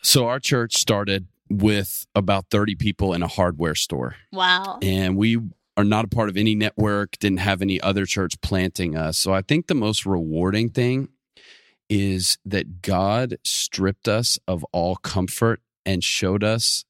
So 0.02 0.26
our 0.26 0.40
church 0.40 0.74
started 0.76 1.28
with 1.48 2.04
about 2.16 2.46
30 2.50 2.74
people 2.74 3.14
in 3.14 3.22
a 3.22 3.28
hardware 3.28 3.76
store. 3.76 4.16
Wow. 4.32 4.80
and 4.82 5.16
we 5.16 5.38
are 5.76 5.84
not 5.84 6.04
a 6.04 6.08
part 6.08 6.28
of 6.28 6.36
any 6.36 6.56
network 6.56 7.16
didn't 7.18 7.38
have 7.38 7.62
any 7.62 7.80
other 7.80 8.04
church 8.04 8.40
planting 8.40 8.96
us 8.96 9.18
so 9.18 9.32
i 9.32 9.42
think 9.42 9.66
the 9.66 9.74
most 9.74 10.04
rewarding 10.06 10.70
thing 10.70 11.10
is 11.88 12.38
that 12.44 12.80
god 12.80 13.36
stripped 13.44 14.08
us 14.08 14.38
of 14.48 14.64
all 14.72 14.96
comfort 14.96 15.60
and 15.84 16.02
showed 16.02 16.42
us 16.42 16.85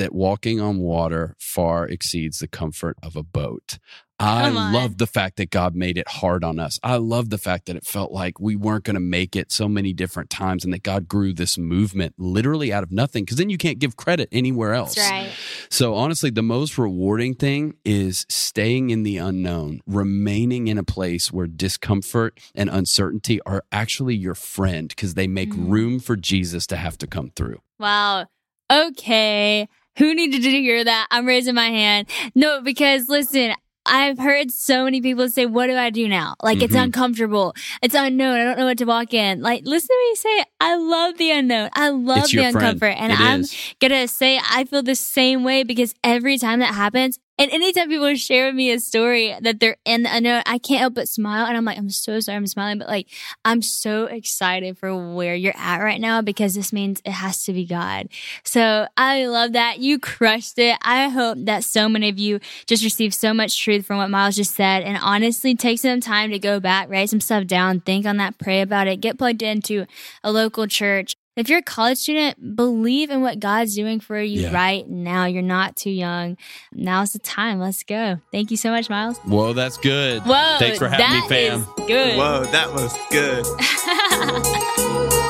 that 0.00 0.14
walking 0.14 0.60
on 0.60 0.78
water 0.78 1.36
far 1.38 1.86
exceeds 1.86 2.40
the 2.40 2.48
comfort 2.48 2.96
of 3.02 3.14
a 3.16 3.22
boat 3.22 3.78
I 4.22 4.50
love 4.50 4.98
the 4.98 5.06
fact 5.06 5.36
that 5.38 5.48
God 5.48 5.74
made 5.74 5.96
it 5.96 6.06
hard 6.06 6.44
on 6.44 6.58
us. 6.58 6.78
I 6.82 6.96
love 6.96 7.30
the 7.30 7.38
fact 7.38 7.64
that 7.64 7.76
it 7.76 7.86
felt 7.86 8.12
like 8.12 8.38
we 8.38 8.54
weren't 8.54 8.84
going 8.84 8.92
to 8.92 9.00
make 9.00 9.34
it 9.34 9.50
so 9.50 9.66
many 9.66 9.94
different 9.94 10.28
times 10.28 10.62
and 10.62 10.74
that 10.74 10.82
God 10.82 11.08
grew 11.08 11.32
this 11.32 11.56
movement 11.56 12.16
literally 12.18 12.70
out 12.70 12.82
of 12.82 12.92
nothing 12.92 13.24
because 13.24 13.38
then 13.38 13.48
you 13.48 13.56
can't 13.56 13.78
give 13.78 13.96
credit 13.96 14.28
anywhere 14.30 14.74
else. 14.74 14.98
Right. 14.98 15.32
So 15.70 15.94
honestly, 15.94 16.28
the 16.28 16.42
most 16.42 16.76
rewarding 16.76 17.34
thing 17.34 17.76
is 17.82 18.26
staying 18.28 18.90
in 18.90 19.04
the 19.04 19.16
unknown, 19.16 19.80
remaining 19.86 20.68
in 20.68 20.76
a 20.76 20.84
place 20.84 21.32
where 21.32 21.46
discomfort 21.46 22.38
and 22.54 22.68
uncertainty 22.68 23.40
are 23.46 23.64
actually 23.72 24.16
your 24.16 24.34
friend 24.34 24.88
because 24.88 25.14
they 25.14 25.28
make 25.28 25.54
Mhm. 25.54 25.70
room 25.70 25.98
for 25.98 26.14
Jesus 26.16 26.66
to 26.66 26.76
have 26.76 26.98
to 26.98 27.06
come 27.06 27.30
through. 27.34 27.62
Wow. 27.78 28.26
Okay. 28.70 29.66
Who 29.98 30.14
needed 30.14 30.42
to 30.42 30.50
hear 30.50 30.84
that? 30.84 31.06
I'm 31.10 31.26
raising 31.26 31.54
my 31.54 31.68
hand. 31.68 32.08
No, 32.34 32.60
because 32.62 33.08
listen, 33.08 33.52
I've 33.86 34.18
heard 34.18 34.50
so 34.50 34.84
many 34.84 35.00
people 35.00 35.28
say, 35.28 35.46
What 35.46 35.66
do 35.66 35.76
I 35.76 35.90
do 35.90 36.06
now? 36.08 36.36
Like, 36.42 36.62
it's 36.62 36.74
Mhm. 36.74 36.84
uncomfortable. 36.84 37.54
It's 37.82 37.94
unknown. 37.94 38.38
I 38.38 38.44
don't 38.44 38.58
know 38.58 38.66
what 38.66 38.78
to 38.78 38.84
walk 38.84 39.12
in. 39.14 39.40
Like, 39.42 39.62
listen 39.64 39.88
to 39.88 40.08
me 40.10 40.14
say, 40.16 40.44
I 40.60 40.76
love 40.76 41.16
the 41.18 41.30
unknown. 41.32 41.70
I 41.74 41.88
love 41.88 42.18
It's 42.24 42.30
the 42.32 42.42
your 42.42 42.52
friend. 42.52 42.78
uncomfort. 42.80 42.94
And 42.98 43.12
It 43.12 43.20
I'm 43.20 43.44
gonna 43.80 44.06
say 44.06 44.38
I 44.48 44.64
feel 44.64 44.82
the 44.82 44.94
same 44.94 45.44
way 45.44 45.64
because 45.64 45.94
every 46.04 46.38
time 46.38 46.60
that 46.60 46.74
happens, 46.74 47.18
and 47.40 47.50
anytime 47.50 47.88
people 47.88 48.14
share 48.16 48.46
with 48.46 48.54
me 48.54 48.70
a 48.70 48.78
story 48.78 49.34
that 49.40 49.60
they're 49.60 49.78
in 49.86 50.02
the 50.02 50.14
unknown, 50.14 50.42
I 50.44 50.58
can't 50.58 50.80
help 50.80 50.92
but 50.92 51.08
smile. 51.08 51.46
And 51.46 51.56
I'm 51.56 51.64
like, 51.64 51.78
I'm 51.78 51.88
so 51.88 52.20
sorry 52.20 52.36
I'm 52.36 52.46
smiling, 52.46 52.78
but 52.78 52.88
like, 52.88 53.08
I'm 53.46 53.62
so 53.62 54.04
excited 54.04 54.76
for 54.76 55.14
where 55.14 55.34
you're 55.34 55.56
at 55.56 55.78
right 55.78 56.00
now 56.00 56.20
because 56.20 56.54
this 56.54 56.70
means 56.70 57.00
it 57.02 57.12
has 57.12 57.42
to 57.44 57.54
be 57.54 57.64
God. 57.64 58.10
So 58.44 58.86
I 58.94 59.24
love 59.24 59.54
that. 59.54 59.78
You 59.78 59.98
crushed 59.98 60.58
it. 60.58 60.76
I 60.82 61.08
hope 61.08 61.38
that 61.46 61.64
so 61.64 61.88
many 61.88 62.10
of 62.10 62.18
you 62.18 62.40
just 62.66 62.84
received 62.84 63.14
so 63.14 63.32
much 63.32 63.58
truth 63.58 63.86
from 63.86 63.96
what 63.96 64.10
Miles 64.10 64.36
just 64.36 64.54
said. 64.54 64.82
And 64.82 64.98
honestly, 65.02 65.54
take 65.54 65.78
some 65.78 66.00
time 66.00 66.32
to 66.32 66.38
go 66.38 66.60
back, 66.60 66.90
write 66.90 67.08
some 67.08 67.22
stuff 67.22 67.46
down, 67.46 67.80
think 67.80 68.04
on 68.04 68.18
that, 68.18 68.36
pray 68.36 68.60
about 68.60 68.86
it, 68.86 69.00
get 69.00 69.16
plugged 69.16 69.42
into 69.42 69.86
a 70.22 70.30
local 70.30 70.66
church. 70.66 71.16
If 71.36 71.48
you're 71.48 71.60
a 71.60 71.62
college 71.62 71.98
student, 71.98 72.56
believe 72.56 73.10
in 73.10 73.22
what 73.22 73.38
God's 73.38 73.74
doing 73.74 74.00
for 74.00 74.20
you 74.20 74.42
Yeah. 74.42 74.52
right 74.52 74.86
now. 74.88 75.26
You're 75.26 75.42
not 75.42 75.76
too 75.76 75.90
young. 75.90 76.36
Now's 76.72 77.12
the 77.12 77.18
time. 77.20 77.60
Let's 77.60 77.84
go. 77.84 78.18
Thank 78.32 78.50
you 78.50 78.56
so 78.56 78.70
much, 78.70 78.90
Miles. 78.90 79.18
Whoa, 79.18 79.52
that's 79.52 79.76
good. 79.76 80.22
Whoa. 80.22 80.56
Thanks 80.58 80.78
for 80.78 80.88
having 80.88 81.20
me, 81.20 81.28
fam. 81.28 81.60
is 81.60 81.66
good. 81.86 82.16
Whoa, 82.16 82.44
that 82.46 82.72
was 82.74 82.92
good. 83.10 83.46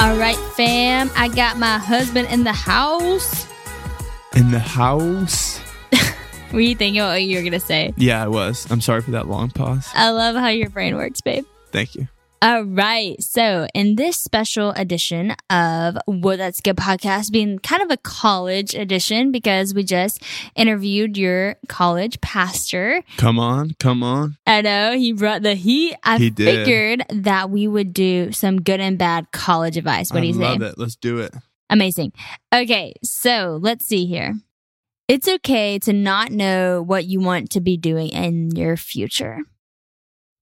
All 0.00 0.18
right, 0.18 0.36
fam. 0.56 1.10
I 1.16 1.28
got 1.28 1.58
my 1.58 1.78
husband 1.78 2.26
in 2.28 2.42
the 2.42 2.52
house. 2.52 3.46
In 4.34 4.50
the 4.50 4.58
house. 4.58 5.60
Were 6.52 6.60
you 6.60 6.74
thinking 6.76 7.02
what 7.02 7.22
you 7.22 7.36
were 7.36 7.42
going 7.42 7.52
to 7.52 7.60
say? 7.60 7.94
Yeah, 7.96 8.22
I 8.22 8.28
was. 8.28 8.70
I'm 8.70 8.80
sorry 8.80 9.00
for 9.02 9.12
that 9.12 9.26
long 9.26 9.50
pause. 9.50 9.88
I 9.94 10.10
love 10.10 10.36
how 10.36 10.48
your 10.48 10.68
brain 10.70 10.96
works, 10.96 11.20
babe. 11.20 11.44
Thank 11.70 11.94
you. 11.94 12.08
All 12.42 12.62
right. 12.64 13.22
So, 13.22 13.68
in 13.72 13.94
this 13.94 14.16
special 14.16 14.70
edition 14.72 15.34
of 15.48 15.96
Whoa 16.06 16.36
That's 16.36 16.60
Good 16.60 16.76
podcast, 16.76 17.30
being 17.30 17.60
kind 17.60 17.82
of 17.82 17.90
a 17.92 17.96
college 17.98 18.74
edition 18.74 19.30
because 19.30 19.72
we 19.74 19.84
just 19.84 20.20
interviewed 20.56 21.16
your 21.16 21.54
college 21.68 22.20
pastor. 22.20 23.04
Come 23.16 23.38
on, 23.38 23.76
come 23.78 24.02
on. 24.02 24.36
I 24.44 24.60
know 24.60 24.98
he 24.98 25.12
brought 25.12 25.42
the 25.42 25.54
heat. 25.54 25.94
I 26.02 26.18
He 26.18 26.30
did. 26.30 26.66
figured 26.66 27.04
that 27.22 27.48
we 27.48 27.68
would 27.68 27.94
do 27.94 28.32
some 28.32 28.60
good 28.60 28.80
and 28.80 28.98
bad 28.98 29.30
college 29.30 29.76
advice. 29.76 30.10
What 30.10 30.18
I 30.18 30.20
do 30.22 30.26
you 30.26 30.34
love 30.34 30.60
say? 30.60 30.66
it. 30.66 30.78
Let's 30.78 30.96
do 30.96 31.18
it. 31.18 31.32
Amazing. 31.70 32.12
Okay. 32.52 32.94
So, 33.04 33.58
let's 33.62 33.86
see 33.86 34.04
here. 34.06 34.34
It's 35.08 35.28
okay 35.28 35.78
to 35.80 35.92
not 35.92 36.30
know 36.30 36.82
what 36.82 37.04
you 37.04 37.20
want 37.20 37.50
to 37.50 37.60
be 37.60 37.76
doing 37.76 38.08
in 38.08 38.50
your 38.54 38.76
future. 38.76 39.40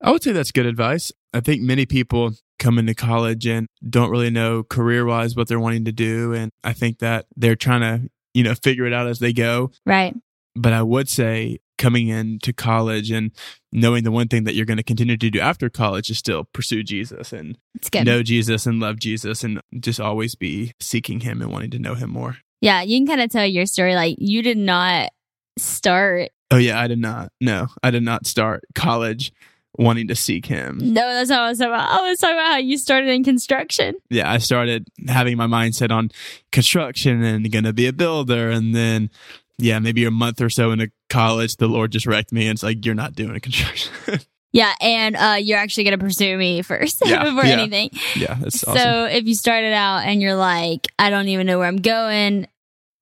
I 0.02 0.12
would 0.12 0.22
say 0.22 0.32
that's 0.32 0.52
good 0.52 0.66
advice. 0.66 1.12
I 1.32 1.40
think 1.40 1.62
many 1.62 1.86
people 1.86 2.32
come 2.58 2.78
into 2.78 2.94
college 2.94 3.46
and 3.46 3.66
don't 3.88 4.10
really 4.10 4.30
know 4.30 4.62
career 4.62 5.04
wise 5.04 5.34
what 5.34 5.48
they're 5.48 5.60
wanting 5.60 5.84
to 5.86 5.92
do. 5.92 6.32
And 6.32 6.50
I 6.62 6.72
think 6.72 6.98
that 6.98 7.26
they're 7.36 7.56
trying 7.56 7.80
to, 7.80 8.10
you 8.34 8.44
know, 8.44 8.54
figure 8.54 8.86
it 8.86 8.92
out 8.92 9.06
as 9.06 9.18
they 9.18 9.32
go. 9.32 9.70
Right. 9.84 10.14
But 10.54 10.72
I 10.72 10.82
would 10.82 11.08
say 11.08 11.58
coming 11.78 12.08
into 12.08 12.52
college 12.52 13.10
and 13.10 13.30
knowing 13.72 14.04
the 14.04 14.10
one 14.10 14.28
thing 14.28 14.44
that 14.44 14.54
you're 14.54 14.66
going 14.66 14.76
to 14.76 14.82
continue 14.82 15.16
to 15.16 15.30
do 15.30 15.40
after 15.40 15.70
college 15.70 16.10
is 16.10 16.18
still 16.18 16.44
pursue 16.52 16.82
Jesus 16.82 17.32
and 17.32 17.56
know 17.94 18.22
Jesus 18.22 18.66
and 18.66 18.80
love 18.80 18.98
Jesus 18.98 19.42
and 19.42 19.60
just 19.78 19.98
always 19.98 20.34
be 20.34 20.72
seeking 20.78 21.20
him 21.20 21.40
and 21.40 21.50
wanting 21.50 21.70
to 21.70 21.78
know 21.78 21.94
him 21.94 22.10
more. 22.10 22.36
Yeah. 22.60 22.82
You 22.82 22.98
can 22.98 23.06
kind 23.06 23.20
of 23.20 23.30
tell 23.30 23.46
your 23.46 23.66
story. 23.66 23.94
Like, 23.94 24.16
you 24.18 24.42
did 24.42 24.58
not 24.58 25.10
start 25.58 26.30
Oh 26.50 26.56
yeah, 26.56 26.80
I 26.80 26.88
did 26.88 26.98
not. 26.98 27.32
No, 27.40 27.68
I 27.82 27.90
did 27.90 28.02
not 28.02 28.26
start 28.26 28.64
college 28.74 29.32
wanting 29.78 30.08
to 30.08 30.16
seek 30.16 30.46
him. 30.46 30.78
No, 30.82 31.14
that's 31.14 31.30
not 31.30 31.40
what 31.40 31.46
I 31.46 31.48
was 31.50 31.58
talking 31.58 31.72
about. 31.72 32.00
I 32.00 32.10
was 32.10 32.18
talking 32.18 32.36
about 32.36 32.52
how 32.52 32.58
you 32.58 32.76
started 32.76 33.08
in 33.08 33.22
construction. 33.22 33.94
Yeah, 34.10 34.30
I 34.30 34.38
started 34.38 34.88
having 35.06 35.36
my 35.36 35.46
mindset 35.46 35.92
on 35.92 36.10
construction 36.50 37.22
and 37.22 37.50
going 37.52 37.64
to 37.64 37.72
be 37.72 37.86
a 37.86 37.92
builder 37.92 38.50
and 38.50 38.74
then 38.74 39.10
yeah, 39.58 39.78
maybe 39.78 40.04
a 40.06 40.10
month 40.10 40.40
or 40.40 40.50
so 40.50 40.72
into 40.72 40.90
college 41.08 41.56
the 41.56 41.68
Lord 41.68 41.92
just 41.92 42.06
wrecked 42.06 42.32
me 42.32 42.48
and 42.48 42.56
it's 42.56 42.62
like 42.62 42.84
you're 42.84 42.94
not 42.94 43.14
doing 43.14 43.36
a 43.36 43.40
construction. 43.40 43.92
Yeah, 44.52 44.72
and 44.80 45.16
uh, 45.16 45.36
you're 45.40 45.58
actually 45.58 45.84
going 45.84 45.98
to 45.98 46.04
pursue 46.04 46.36
me 46.36 46.62
first 46.62 47.00
Yeah, 47.06 47.22
before 47.24 47.44
yeah. 47.44 47.52
anything. 47.60 47.90
yeah, 48.16 48.34
that's 48.40 48.60
So 48.60 49.04
if 49.04 49.24
you 49.26 49.34
started 49.34 49.72
out 49.72 49.98
and 50.04 50.20
you're 50.20 50.34
like, 50.34 50.88
I 50.98 51.10
don't 51.10 51.28
even 51.28 51.46
know 51.46 51.58
where 51.58 51.68
I'm 51.68 51.76
going, 51.76 52.48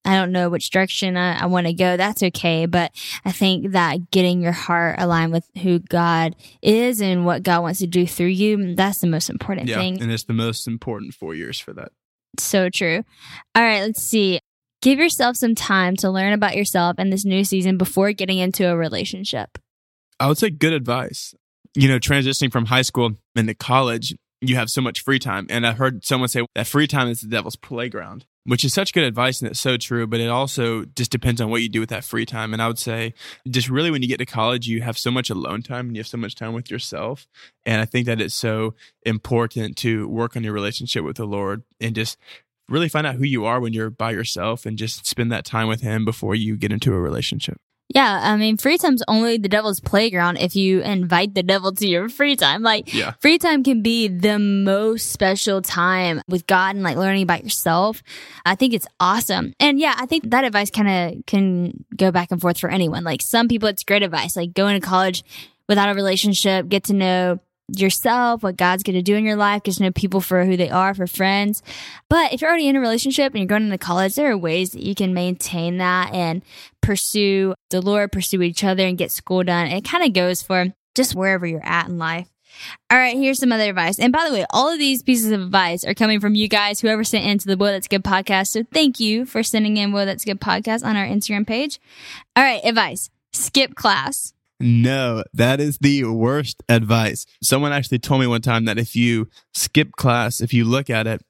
I 0.04 0.14
don't 0.16 0.32
know 0.32 0.48
which 0.50 0.70
direction 0.70 1.16
I, 1.16 1.40
I 1.42 1.46
want 1.46 1.66
to 1.66 1.72
go, 1.72 1.96
that's 1.96 2.22
okay. 2.22 2.66
But 2.66 2.92
I 3.24 3.32
think 3.32 3.72
that 3.72 4.10
getting 4.10 4.42
your 4.42 4.52
heart 4.52 4.96
aligned 4.98 5.32
with 5.32 5.48
who 5.62 5.78
God 5.78 6.36
is 6.62 7.00
and 7.00 7.24
what 7.24 7.42
God 7.42 7.62
wants 7.62 7.78
to 7.80 7.86
do 7.86 8.06
through 8.06 8.26
you, 8.26 8.74
that's 8.74 9.00
the 9.00 9.06
most 9.06 9.30
important 9.30 9.68
Yeah, 9.68 9.76
thing. 9.78 10.00
and 10.02 10.10
it's 10.12 10.24
the 10.24 10.34
most 10.34 10.66
important 10.68 11.14
4 11.14 11.34
years 11.34 11.58
for 11.58 11.72
that. 11.74 11.92
So 12.38 12.68
true. 12.68 13.04
All 13.54 13.62
right, 13.62 13.80
let's 13.82 14.02
see. 14.02 14.38
Give 14.82 14.98
yourself 14.98 15.36
some 15.36 15.54
time 15.54 15.96
to 15.96 16.10
learn 16.10 16.32
about 16.34 16.56
yourself 16.56 16.98
in 16.98 17.10
this 17.10 17.24
new 17.24 17.42
season 17.42 17.78
before 17.78 18.12
getting 18.12 18.38
into 18.38 18.68
a 18.70 18.76
relationship. 18.76 19.58
I 20.20 20.26
would 20.28 20.38
say 20.38 20.50
good 20.50 20.72
advice. 20.72 21.34
You 21.74 21.88
know, 21.88 21.98
transitioning 21.98 22.50
from 22.50 22.66
high 22.66 22.82
school 22.82 23.12
into 23.36 23.54
college, 23.54 24.14
you 24.40 24.56
have 24.56 24.70
so 24.70 24.80
much 24.80 25.00
free 25.00 25.18
time. 25.18 25.46
And 25.50 25.66
I 25.66 25.72
heard 25.72 26.04
someone 26.04 26.28
say 26.28 26.44
that 26.54 26.66
free 26.66 26.86
time 26.86 27.08
is 27.08 27.20
the 27.20 27.28
devil's 27.28 27.56
playground, 27.56 28.26
which 28.44 28.64
is 28.64 28.72
such 28.72 28.92
good 28.92 29.04
advice 29.04 29.40
and 29.40 29.50
it's 29.50 29.60
so 29.60 29.76
true. 29.76 30.06
But 30.06 30.20
it 30.20 30.28
also 30.28 30.84
just 30.84 31.10
depends 31.10 31.40
on 31.40 31.50
what 31.50 31.62
you 31.62 31.68
do 31.68 31.80
with 31.80 31.90
that 31.90 32.04
free 32.04 32.26
time. 32.26 32.52
And 32.52 32.62
I 32.62 32.68
would 32.68 32.78
say, 32.78 33.14
just 33.48 33.68
really 33.68 33.90
when 33.90 34.02
you 34.02 34.08
get 34.08 34.18
to 34.18 34.26
college, 34.26 34.66
you 34.66 34.82
have 34.82 34.98
so 34.98 35.10
much 35.10 35.30
alone 35.30 35.62
time 35.62 35.86
and 35.86 35.96
you 35.96 36.00
have 36.00 36.08
so 36.08 36.18
much 36.18 36.34
time 36.34 36.52
with 36.52 36.70
yourself. 36.70 37.26
And 37.66 37.80
I 37.80 37.84
think 37.84 38.06
that 38.06 38.20
it's 38.20 38.34
so 38.34 38.74
important 39.04 39.76
to 39.78 40.08
work 40.08 40.36
on 40.36 40.44
your 40.44 40.52
relationship 40.52 41.04
with 41.04 41.16
the 41.16 41.26
Lord 41.26 41.62
and 41.80 41.94
just 41.94 42.16
really 42.68 42.88
find 42.88 43.06
out 43.06 43.16
who 43.16 43.24
you 43.24 43.44
are 43.44 43.60
when 43.60 43.72
you're 43.72 43.90
by 43.90 44.10
yourself 44.12 44.66
and 44.66 44.78
just 44.78 45.06
spend 45.06 45.32
that 45.32 45.44
time 45.44 45.68
with 45.68 45.80
Him 45.80 46.04
before 46.04 46.34
you 46.34 46.56
get 46.56 46.72
into 46.72 46.92
a 46.92 47.00
relationship. 47.00 47.60
Yeah, 47.94 48.20
I 48.22 48.36
mean, 48.36 48.58
free 48.58 48.76
time's 48.76 49.02
only 49.08 49.38
the 49.38 49.48
devil's 49.48 49.80
playground 49.80 50.36
if 50.36 50.54
you 50.54 50.82
invite 50.82 51.34
the 51.34 51.42
devil 51.42 51.72
to 51.72 51.88
your 51.88 52.10
free 52.10 52.36
time. 52.36 52.62
Like, 52.62 52.92
Yeah. 52.92 53.12
free 53.20 53.38
time 53.38 53.64
can 53.64 53.80
be 53.82 54.08
the 54.08 54.38
most 54.38 55.10
special 55.10 55.62
time 55.62 56.20
with 56.28 56.46
God 56.46 56.74
and 56.74 56.84
like 56.84 56.98
learning 56.98 57.22
about 57.22 57.44
yourself. 57.44 58.02
I 58.44 58.56
think 58.56 58.74
it's 58.74 58.86
awesome. 59.00 59.54
And 59.58 59.80
yeah, 59.80 59.94
I 59.96 60.04
think 60.04 60.30
that 60.30 60.44
advice 60.44 60.70
kind 60.70 60.88
of 61.16 61.26
can 61.26 61.84
go 61.96 62.10
back 62.12 62.30
and 62.30 62.40
forth 62.40 62.58
for 62.58 62.68
anyone. 62.68 63.04
Like, 63.04 63.22
some 63.22 63.48
people, 63.48 63.68
it's 63.70 63.84
great 63.84 64.02
advice. 64.02 64.36
Like, 64.36 64.52
go 64.52 64.66
into 64.68 64.86
college 64.86 65.24
without 65.66 65.88
a 65.88 65.94
relationship, 65.94 66.68
get 66.68 66.84
to 66.84 66.92
know 66.92 67.40
yourself, 67.76 68.42
what 68.42 68.56
God's 68.56 68.82
going 68.82 68.96
to 68.96 69.02
do 69.02 69.14
in 69.14 69.24
your 69.24 69.36
life, 69.36 69.62
get 69.62 69.74
to 69.74 69.82
know 69.82 69.92
people 69.92 70.20
for 70.20 70.44
who 70.44 70.56
they 70.56 70.70
are, 70.70 70.94
for 70.94 71.06
friends. 71.06 71.62
But 72.08 72.32
if 72.32 72.40
you're 72.40 72.50
already 72.50 72.68
in 72.68 72.76
a 72.76 72.80
relationship 72.80 73.32
and 73.32 73.40
you're 73.40 73.48
going 73.48 73.64
into 73.64 73.78
college, 73.78 74.14
there 74.14 74.30
are 74.30 74.38
ways 74.38 74.70
that 74.70 74.82
you 74.82 74.94
can 74.94 75.14
maintain 75.14 75.78
that 75.78 76.12
and 76.14 76.42
pursue 76.80 77.54
the 77.70 77.80
Lord, 77.80 78.12
pursue 78.12 78.42
each 78.42 78.64
other, 78.64 78.86
and 78.86 78.98
get 78.98 79.10
school 79.10 79.44
done. 79.44 79.66
It 79.66 79.84
kind 79.84 80.04
of 80.04 80.12
goes 80.12 80.42
for 80.42 80.72
just 80.94 81.14
wherever 81.14 81.46
you're 81.46 81.64
at 81.64 81.88
in 81.88 81.98
life. 81.98 82.28
All 82.90 82.98
right, 82.98 83.16
here's 83.16 83.38
some 83.38 83.52
other 83.52 83.68
advice. 83.68 83.98
And 83.98 84.12
by 84.12 84.26
the 84.26 84.34
way, 84.34 84.44
all 84.50 84.72
of 84.72 84.78
these 84.78 85.02
pieces 85.02 85.30
of 85.30 85.40
advice 85.40 85.84
are 85.84 85.94
coming 85.94 86.18
from 86.18 86.34
you 86.34 86.48
guys, 86.48 86.80
whoever 86.80 87.04
sent 87.04 87.24
into 87.24 87.46
the 87.46 87.56
Boy 87.56 87.66
That's 87.66 87.86
Good 87.88 88.02
podcast. 88.02 88.48
So 88.48 88.64
thank 88.72 88.98
you 88.98 89.26
for 89.26 89.42
sending 89.42 89.76
in 89.76 89.92
Boy 89.92 90.04
That's 90.04 90.24
Good 90.24 90.40
podcast 90.40 90.84
on 90.84 90.96
our 90.96 91.06
Instagram 91.06 91.46
page. 91.46 91.78
All 92.34 92.42
right, 92.42 92.64
advice 92.64 93.10
skip 93.32 93.74
class. 93.74 94.32
No, 94.60 95.22
that 95.34 95.60
is 95.60 95.78
the 95.78 96.04
worst 96.04 96.62
advice. 96.68 97.26
Someone 97.42 97.72
actually 97.72 98.00
told 98.00 98.20
me 98.20 98.26
one 98.26 98.40
time 98.42 98.64
that 98.64 98.78
if 98.78 98.96
you 98.96 99.28
skip 99.54 99.92
class, 99.92 100.40
if 100.40 100.52
you 100.52 100.64
look 100.64 100.90
at 100.90 101.06
it, 101.06 101.22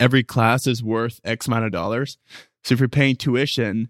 every 0.00 0.22
class 0.22 0.66
is 0.66 0.82
worth 0.82 1.20
X 1.24 1.46
amount 1.46 1.66
of 1.66 1.72
dollars. 1.72 2.18
So 2.64 2.72
if 2.74 2.80
you're 2.80 2.88
paying 2.88 3.16
tuition, 3.16 3.88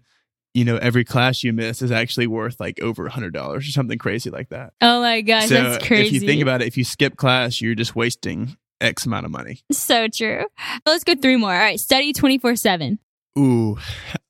you 0.53 0.65
know, 0.65 0.77
every 0.77 1.03
class 1.05 1.43
you 1.43 1.53
miss 1.53 1.81
is 1.81 1.91
actually 1.91 2.27
worth 2.27 2.59
like 2.59 2.79
over 2.81 3.05
a 3.07 3.11
hundred 3.11 3.33
dollars 3.33 3.67
or 3.67 3.71
something 3.71 3.97
crazy 3.97 4.29
like 4.29 4.49
that. 4.49 4.73
Oh 4.81 5.01
my 5.01 5.21
gosh, 5.21 5.47
so 5.47 5.55
that's 5.55 5.85
crazy. 5.87 6.07
if 6.07 6.13
you 6.21 6.27
think 6.27 6.41
about 6.41 6.61
it, 6.61 6.67
if 6.67 6.77
you 6.77 6.83
skip 6.83 7.15
class, 7.15 7.61
you're 7.61 7.75
just 7.75 7.95
wasting 7.95 8.57
X 8.81 9.05
amount 9.05 9.25
of 9.25 9.31
money. 9.31 9.61
so 9.71 10.07
true. 10.07 10.45
Let's 10.85 11.03
go 11.03 11.15
three 11.15 11.37
more. 11.37 11.53
All 11.53 11.57
right, 11.57 11.79
study 11.79 12.13
24 12.13 12.55
7. 12.57 12.99
Ooh. 13.39 13.77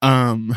Um 0.02 0.56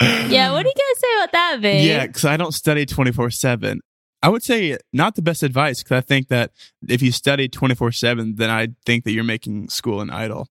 Yeah, 0.00 0.52
what 0.52 0.62
do 0.62 0.68
you 0.68 0.74
guys 0.74 1.00
say 1.00 1.16
about 1.16 1.32
that, 1.32 1.60
babe? 1.60 1.86
Yeah, 1.86 2.06
because 2.06 2.24
I 2.24 2.36
don't 2.36 2.52
study 2.52 2.86
24 2.86 3.30
7. 3.30 3.80
I 4.22 4.28
would 4.30 4.42
say 4.42 4.78
not 4.92 5.16
the 5.16 5.22
best 5.22 5.42
advice 5.42 5.82
because 5.82 5.98
I 5.98 6.00
think 6.00 6.28
that 6.28 6.50
if 6.88 7.02
you 7.02 7.12
study 7.12 7.48
24 7.48 7.92
7, 7.92 8.36
then 8.36 8.50
I 8.50 8.68
think 8.86 9.04
that 9.04 9.12
you're 9.12 9.22
making 9.22 9.68
school 9.68 10.00
an 10.00 10.10
idol. 10.10 10.48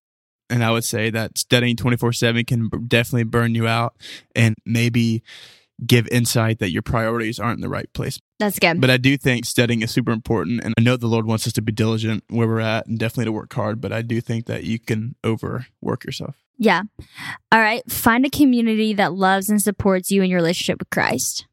And 0.50 0.64
I 0.64 0.70
would 0.72 0.84
say 0.84 1.10
that 1.10 1.38
studying 1.38 1.76
24 1.76 2.14
7 2.14 2.46
can 2.46 2.70
definitely 2.88 3.24
burn 3.24 3.56
you 3.56 3.68
out 3.68 3.96
and 4.36 4.54
maybe 4.66 5.24
give 5.86 6.08
insight 6.10 6.60
that 6.60 6.70
your 6.70 6.84
priorities 6.84 7.40
aren't 7.40 7.58
in 7.58 7.62
the 7.62 7.70
right 7.70 7.92
place. 7.94 8.20
That's 8.38 8.60
good. 8.60 8.80
But 8.80 8.92
I 8.92 8.98
do 8.98 9.18
think 9.18 9.46
studying 9.46 9.82
is 9.82 9.92
super 9.92 10.12
important. 10.12 10.64
And 10.64 10.74
I 10.78 10.82
know 10.82 10.96
the 10.96 11.08
Lord 11.08 11.26
wants 11.26 11.48
us 11.48 11.54
to 11.54 11.62
be 11.62 11.72
diligent 11.72 12.24
where 12.30 12.48
we're 12.48 12.60
at 12.60 12.86
and 12.86 13.00
definitely 13.00 13.26
to 13.26 13.32
work 13.32 13.52
hard. 13.54 13.82
But 13.82 13.92
I 13.92 14.04
do 14.04 14.22
think 14.22 14.46
that 14.46 14.64
you 14.64 14.78
can 14.80 15.16
overwork 15.26 16.04
yourself. 16.06 16.43
Yeah. 16.58 16.84
All 17.52 17.60
right, 17.60 17.90
find 17.92 18.26
a 18.26 18.30
community 18.30 18.94
that 18.94 19.14
loves 19.14 19.50
and 19.50 19.62
supports 19.62 20.12
you 20.12 20.22
in 20.22 20.30
your 20.30 20.40
relationship 20.40 20.80
with 20.80 20.90
Christ. 20.90 21.48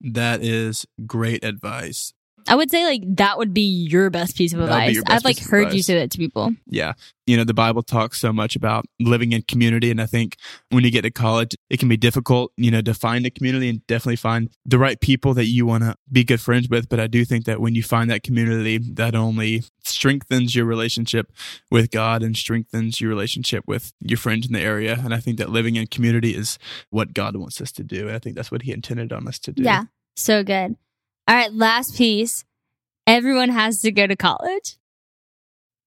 That 0.00 0.42
is 0.42 0.86
great 1.06 1.44
advice. 1.44 2.12
I 2.48 2.54
would 2.54 2.70
say 2.70 2.84
like 2.84 3.02
that 3.16 3.36
would 3.36 3.52
be 3.52 3.60
your 3.60 4.08
best 4.10 4.36
piece 4.36 4.52
of 4.52 4.60
That 4.60 4.70
would 4.70 4.92
be 4.92 4.98
advice. 4.98 5.16
I've 5.16 5.24
like 5.24 5.38
heard 5.38 5.74
you 5.74 5.82
say 5.82 5.94
that 5.96 6.10
to 6.12 6.18
people. 6.18 6.52
Yeah. 6.66 6.94
You 7.26 7.36
know, 7.36 7.44
the 7.44 7.54
Bible 7.54 7.82
talks 7.82 8.18
so 8.18 8.32
much 8.32 8.56
about 8.56 8.86
living 8.98 9.32
in 9.32 9.42
community. 9.42 9.90
And 9.90 10.00
I 10.00 10.06
think 10.06 10.36
when 10.70 10.82
you 10.82 10.90
get 10.90 11.02
to 11.02 11.10
college, 11.10 11.54
it 11.68 11.78
can 11.78 11.88
be 11.88 11.98
difficult, 11.98 12.52
you 12.56 12.70
know, 12.70 12.80
to 12.80 12.94
find 12.94 13.26
a 13.26 13.30
community 13.30 13.68
and 13.68 13.86
definitely 13.86 14.16
find 14.16 14.48
the 14.64 14.78
right 14.78 14.98
people 14.98 15.34
that 15.34 15.44
you 15.44 15.66
want 15.66 15.84
to 15.84 15.94
be 16.10 16.24
good 16.24 16.40
friends 16.40 16.70
with. 16.70 16.88
But 16.88 17.00
I 17.00 17.06
do 17.06 17.26
think 17.26 17.44
that 17.44 17.60
when 17.60 17.74
you 17.74 17.82
find 17.82 18.10
that 18.10 18.22
community, 18.22 18.78
that 18.78 19.14
only 19.14 19.64
strengthens 19.84 20.54
your 20.54 20.64
relationship 20.64 21.30
with 21.70 21.90
God 21.90 22.22
and 22.22 22.34
strengthens 22.34 22.98
your 22.98 23.10
relationship 23.10 23.64
with 23.66 23.92
your 24.00 24.18
friends 24.18 24.46
in 24.46 24.54
the 24.54 24.60
area. 24.60 24.98
And 25.04 25.12
I 25.12 25.20
think 25.20 25.36
that 25.36 25.50
living 25.50 25.76
in 25.76 25.86
community 25.86 26.34
is 26.34 26.58
what 26.88 27.12
God 27.12 27.36
wants 27.36 27.60
us 27.60 27.72
to 27.72 27.84
do. 27.84 28.06
And 28.06 28.16
I 28.16 28.18
think 28.18 28.36
that's 28.36 28.50
what 28.50 28.62
He 28.62 28.72
intended 28.72 29.12
on 29.12 29.28
us 29.28 29.38
to 29.40 29.52
do. 29.52 29.62
Yeah. 29.62 29.84
So 30.16 30.42
good. 30.42 30.76
All 31.28 31.34
right, 31.34 31.52
last 31.52 31.94
piece. 31.94 32.46
Everyone 33.06 33.50
has 33.50 33.82
to 33.82 33.92
go 33.92 34.06
to 34.06 34.16
college. 34.16 34.78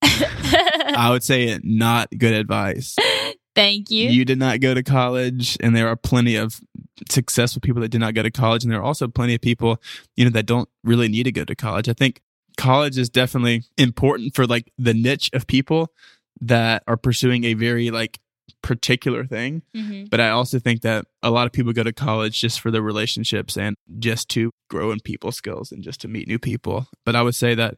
I 0.03 1.09
would 1.11 1.23
say 1.23 1.59
not 1.63 2.09
good 2.15 2.33
advice. 2.33 2.95
Thank 3.55 3.89
you. 3.89 4.07
You 4.07 4.23
did 4.23 4.37
not 4.37 4.59
go 4.59 4.75
to 4.75 4.83
college, 4.83 5.57
and 5.59 5.75
there 5.75 5.87
are 5.87 5.95
plenty 5.95 6.35
of 6.35 6.61
successful 7.09 7.59
people 7.59 7.81
that 7.81 7.89
did 7.89 7.99
not 7.99 8.13
go 8.13 8.21
to 8.21 8.29
college, 8.29 8.63
and 8.63 8.71
there 8.71 8.79
are 8.79 8.83
also 8.83 9.07
plenty 9.07 9.33
of 9.33 9.41
people, 9.41 9.81
you 10.15 10.25
know, 10.25 10.31
that 10.31 10.45
don't 10.45 10.69
really 10.83 11.07
need 11.07 11.23
to 11.23 11.31
go 11.31 11.43
to 11.43 11.55
college. 11.55 11.89
I 11.89 11.93
think 11.93 12.21
college 12.55 12.99
is 12.99 13.09
definitely 13.09 13.63
important 13.79 14.35
for 14.35 14.45
like 14.45 14.71
the 14.77 14.93
niche 14.93 15.31
of 15.33 15.47
people 15.47 15.91
that 16.39 16.83
are 16.87 16.97
pursuing 16.97 17.45
a 17.45 17.55
very 17.55 17.89
like 17.89 18.19
particular 18.61 19.25
thing. 19.25 19.63
Mm-hmm. 19.75 20.05
But 20.09 20.19
I 20.19 20.29
also 20.29 20.59
think 20.59 20.81
that 20.81 21.05
a 21.23 21.29
lot 21.29 21.45
of 21.45 21.53
people 21.53 21.73
go 21.73 21.83
to 21.83 21.93
college 21.93 22.39
just 22.39 22.59
for 22.59 22.71
their 22.71 22.81
relationships 22.81 23.57
and 23.57 23.75
just 23.99 24.29
to 24.29 24.51
grow 24.69 24.91
in 24.91 24.99
people 24.99 25.31
skills 25.31 25.71
and 25.71 25.83
just 25.83 26.01
to 26.01 26.07
meet 26.07 26.27
new 26.27 26.39
people. 26.39 26.87
But 27.05 27.15
I 27.15 27.21
would 27.21 27.35
say 27.35 27.55
that, 27.55 27.77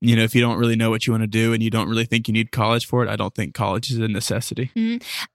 you 0.00 0.16
know, 0.16 0.22
if 0.22 0.34
you 0.34 0.40
don't 0.40 0.58
really 0.58 0.76
know 0.76 0.88
what 0.88 1.06
you 1.06 1.12
want 1.12 1.24
to 1.24 1.26
do 1.26 1.52
and 1.52 1.62
you 1.62 1.68
don't 1.68 1.88
really 1.88 2.06
think 2.06 2.26
you 2.26 2.32
need 2.32 2.52
college 2.52 2.86
for 2.86 3.02
it, 3.02 3.10
I 3.10 3.16
don't 3.16 3.34
think 3.34 3.54
college 3.54 3.90
is 3.90 3.98
a 3.98 4.08
necessity. 4.08 4.70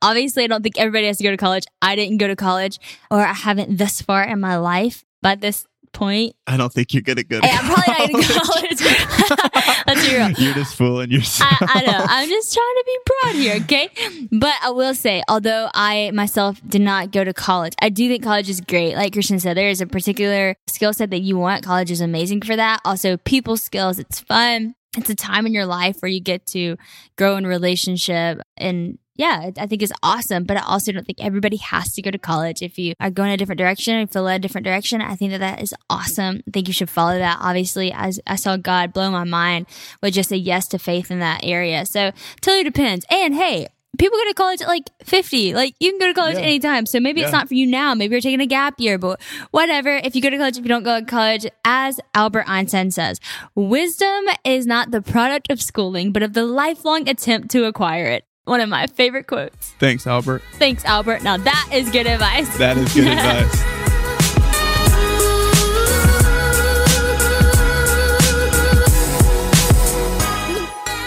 Obviously, 0.02 0.44
I 0.44 0.48
don't 0.48 0.64
think 0.64 0.80
everybody 0.80 1.06
has 1.08 1.18
to 1.18 1.24
go 1.24 1.32
to 1.32 1.38
college. 1.38 1.66
I 1.82 1.96
didn't 1.96 2.18
go 2.18 2.28
to 2.28 2.36
college, 2.36 2.80
or 3.12 3.20
I 3.20 3.34
haven't 3.34 3.78
thus 3.78 4.02
far 4.02 4.24
in 4.24 4.40
my 4.40 4.58
life. 4.58 5.04
But 5.22 5.42
this 5.42 5.66
point, 5.96 6.36
I 6.46 6.58
don't 6.58 6.72
think 6.72 6.94
you're 6.94 7.02
going 7.02 7.18
to 7.18 7.24
go 7.24 7.42
to 7.42 7.48
hey, 7.48 7.58
I'm 7.58 7.74
probably 7.74 7.94
not 7.94 8.12
going 8.12 8.24
to 8.24 8.40
college. 8.40 9.86
Let's 9.88 10.08
be 10.08 10.16
real. 10.16 10.32
You're 10.32 10.54
just 10.54 10.76
fooling 10.76 11.10
yourself. 11.10 11.52
I, 11.62 11.82
I 11.82 11.82
know. 11.86 12.06
I'm 12.08 12.30
just 12.30 12.54
trying 12.54 12.76
to 12.76 12.84
be 12.86 12.98
broad 13.06 13.36
here, 13.36 13.56
okay? 13.64 14.28
But 14.32 14.54
I 14.62 14.70
will 14.70 14.94
say, 14.94 15.24
although 15.28 15.70
I 15.74 16.12
myself 16.14 16.62
did 16.68 16.82
not 16.82 17.12
go 17.12 17.24
to 17.24 17.34
college, 17.34 17.74
I 17.82 17.90
do 17.90 18.08
think 18.08 18.24
college 18.24 18.50
is 18.50 18.62
great. 18.62 18.96
Like 18.96 19.14
Christian 19.14 19.40
said, 19.40 19.58
there 19.58 19.70
is 19.70 19.82
a 19.82 19.88
particular 19.88 20.56
skill 20.68 20.94
set 20.94 21.10
that 21.10 21.22
you 21.22 21.38
want. 21.38 21.64
College 21.64 21.90
is 21.90 22.02
amazing 22.02 22.42
for 22.42 22.56
that. 22.56 22.82
Also, 22.86 23.18
people 23.18 23.58
skills. 23.58 23.98
It's 23.98 24.20
fun. 24.20 24.76
It's 24.98 25.10
a 25.10 25.16
time 25.16 25.46
in 25.46 25.54
your 25.54 25.66
life 25.66 25.98
where 26.02 26.10
you 26.10 26.22
get 26.22 26.46
to 26.48 26.78
grow 27.18 27.36
in 27.38 27.46
relationship 27.46 28.40
and 28.58 28.98
yeah, 29.16 29.50
I 29.58 29.66
think 29.66 29.82
it's 29.82 29.94
awesome, 30.04 30.44
but 30.44 30.58
I 30.58 30.62
also 30.62 30.92
don't 30.92 31.06
think 31.06 31.24
everybody 31.24 31.58
has 31.58 31.94
to 31.94 32.02
go 32.02 32.12
to 32.12 32.18
college. 32.18 32.62
If 32.62 32.78
you 32.78 32.94
are 33.00 33.10
going 33.10 33.32
a 33.32 33.38
different 33.38 33.60
direction 33.60 33.96
and 33.96 34.12
feel 34.12 34.24
led 34.24 34.36
a 34.36 34.40
different 34.40 34.66
direction, 34.66 35.02
I 35.02 35.16
think 35.16 35.32
that 35.32 35.40
that 35.40 35.62
is 35.62 35.74
awesome. 35.90 36.42
I 36.48 36.52
think 36.52 36.68
you 36.68 36.74
should 36.74 36.90
follow 36.90 37.18
that. 37.18 37.38
Obviously, 37.42 37.92
as 37.94 38.20
I 38.28 38.36
saw 38.36 38.58
God 38.58 38.92
blow 38.94 39.10
my 39.12 39.24
mind 39.24 39.68
with 40.02 40.14
just 40.14 40.32
a 40.32 40.38
yes 40.38 40.68
to 40.70 40.80
faith 40.80 41.12
in 41.12 41.20
that 41.20 41.42
area. 41.44 41.86
So 41.86 42.12
totally 42.42 42.64
depends. 42.66 43.06
And 43.10 43.34
hey, 43.34 43.68
people 43.98 44.18
go 44.18 44.26
to 44.28 44.34
college 44.34 44.62
at 44.62 44.68
like 44.68 44.90
50. 45.04 45.54
Like 45.54 45.76
you 45.80 45.92
can 45.92 46.00
go 46.00 46.08
to 46.08 46.14
college 46.14 46.36
Yeah. 46.36 46.44
anytime. 46.44 46.86
So 46.86 47.00
maybe 47.00 47.22
it's 47.22 47.32
not 47.32 47.48
for 47.48 47.54
you 47.54 47.66
now. 47.66 47.94
Maybe 47.96 48.12
you're 48.14 48.20
taking 48.22 48.42
a 48.42 48.46
gap 48.46 48.80
year, 48.80 48.98
but 48.98 49.22
whatever. 49.52 49.96
If 49.96 50.16
you 50.16 50.22
go 50.22 50.30
to 50.30 50.38
college, 50.38 50.58
if 50.58 50.64
you 50.64 50.70
don't 50.70 50.84
go 50.84 51.00
to 51.00 51.06
college, 51.06 51.48
as 51.64 52.02
Albert 52.14 52.46
Einstein 52.48 52.92
says, 52.92 53.22
wisdom 53.56 54.26
is 54.44 54.66
not 54.66 54.92
the 54.92 55.02
product 55.02 55.50
of 55.50 55.62
schooling, 55.62 56.12
but 56.12 56.24
of 56.24 56.34
the 56.34 56.44
lifelong 56.46 57.08
attempt 57.08 57.50
to 57.52 57.64
acquire 57.64 58.08
it. 58.08 58.26
One 58.46 58.62
of 58.62 58.70
my 58.70 58.88
favorite 58.88 59.28
quotes. 59.28 59.72
Thanks, 59.80 60.06
Albert. 60.08 60.44
Thanks, 60.54 60.86
Albert. 60.86 61.24
Now 61.24 61.38
that 61.38 61.70
is 61.74 61.90
good 61.90 62.08
advice. 62.08 62.58
That 62.58 62.78
is 62.78 62.94
good 62.94 63.08
advice. 63.08 63.62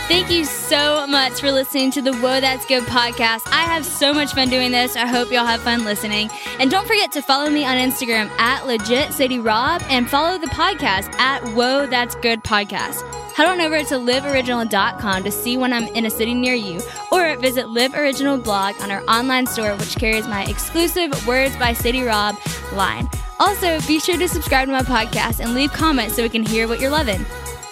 Thank 0.09 0.31
you 0.31 0.47
so 0.47 1.07
much 1.07 1.39
for 1.39 1.53
listening 1.53 1.91
to 1.91 2.01
the 2.01 2.15
Whoa 2.15 2.41
That's 2.41 2.65
Good 2.65 2.85
podcast. 2.85 3.43
I 3.53 3.65
have 3.65 3.85
so 3.85 4.15
much 4.15 4.33
fun 4.33 4.49
doing 4.49 4.71
this. 4.71 4.97
I 4.97 5.07
hope 5.07 5.31
y'all 5.31 5.45
have 5.45 5.61
fun 5.61 5.85
listening. 5.85 6.31
And 6.59 6.71
don't 6.71 6.87
forget 6.89 7.13
to 7.13 7.21
follow 7.21 7.51
me 7.51 7.67
on 7.67 7.77
Instagram 7.77 8.31
at 8.39 8.67
legit 8.67 9.13
Sadie 9.13 9.39
Rob 9.39 9.83
and 9.91 10.09
follow 10.09 10.39
the 10.39 10.47
podcast 10.47 11.13
at 11.19 11.43
Whoa 11.55 11.87
That's 11.87 12.15
Good 12.17 12.43
podcast. 12.43 13.03
Head 13.39 13.47
on 13.47 13.61
over 13.61 13.79
to 13.85 13.95
liveoriginal.com 13.95 15.23
to 15.23 15.31
see 15.31 15.57
when 15.57 15.73
I'm 15.73 15.87
in 15.95 16.07
a 16.07 16.11
city 16.11 16.35
near 16.35 16.55
you, 16.55 16.81
or 17.13 17.37
visit 17.37 17.69
Live 17.69 17.95
Original 17.95 18.37
blog 18.37 18.75
on 18.81 18.91
our 18.91 19.01
online 19.07 19.47
store, 19.47 19.77
which 19.77 19.95
carries 19.95 20.27
my 20.27 20.45
exclusive 20.47 21.25
Words 21.25 21.55
by 21.57 21.73
Sadie 21.73 22.03
Rob 22.03 22.37
line. 22.73 23.09
Also, 23.39 23.81
be 23.83 24.01
sure 24.01 24.19
to 24.19 24.27
subscribe 24.27 24.67
to 24.67 24.73
my 24.73 24.83
podcast 24.83 25.39
and 25.39 25.55
leave 25.55 25.73
comments 25.73 26.17
so 26.17 26.25
we 26.25 26.29
can 26.29 26.43
hear 26.43 26.67
what 26.67 26.81
you're 26.81 26.91
loving. 26.91 27.25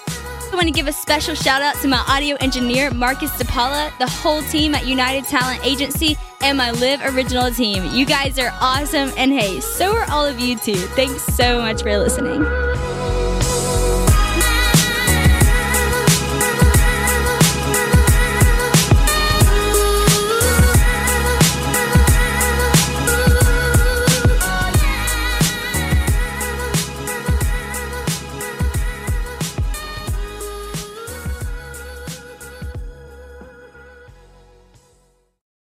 I 0.07 0.51
want 0.53 0.67
to 0.67 0.71
give 0.71 0.87
a 0.87 0.93
special 0.93 1.35
shout 1.35 1.63
out 1.63 1.75
to 1.83 1.89
my 1.89 2.05
audio 2.07 2.37
engineer, 2.37 2.93
Marcus 2.93 3.33
DePaula, 3.33 3.91
the 3.99 4.07
whole 4.07 4.43
team 4.43 4.73
at 4.73 4.87
United 4.87 5.25
Talent 5.25 5.67
Agency, 5.67 6.17
and 6.43 6.57
my 6.57 6.71
Live 6.71 7.01
Original 7.13 7.51
team. 7.51 7.93
You 7.93 8.07
guys 8.07 8.39
are 8.39 8.57
awesome, 8.61 9.11
and 9.17 9.33
hey, 9.33 9.59
so 9.59 9.97
are 9.97 10.09
all 10.13 10.25
of 10.25 10.39
you 10.39 10.57
too. 10.57 10.77
Thanks 10.77 11.25
so 11.25 11.61
much 11.61 11.83
for 11.83 11.99
listening. 11.99 12.45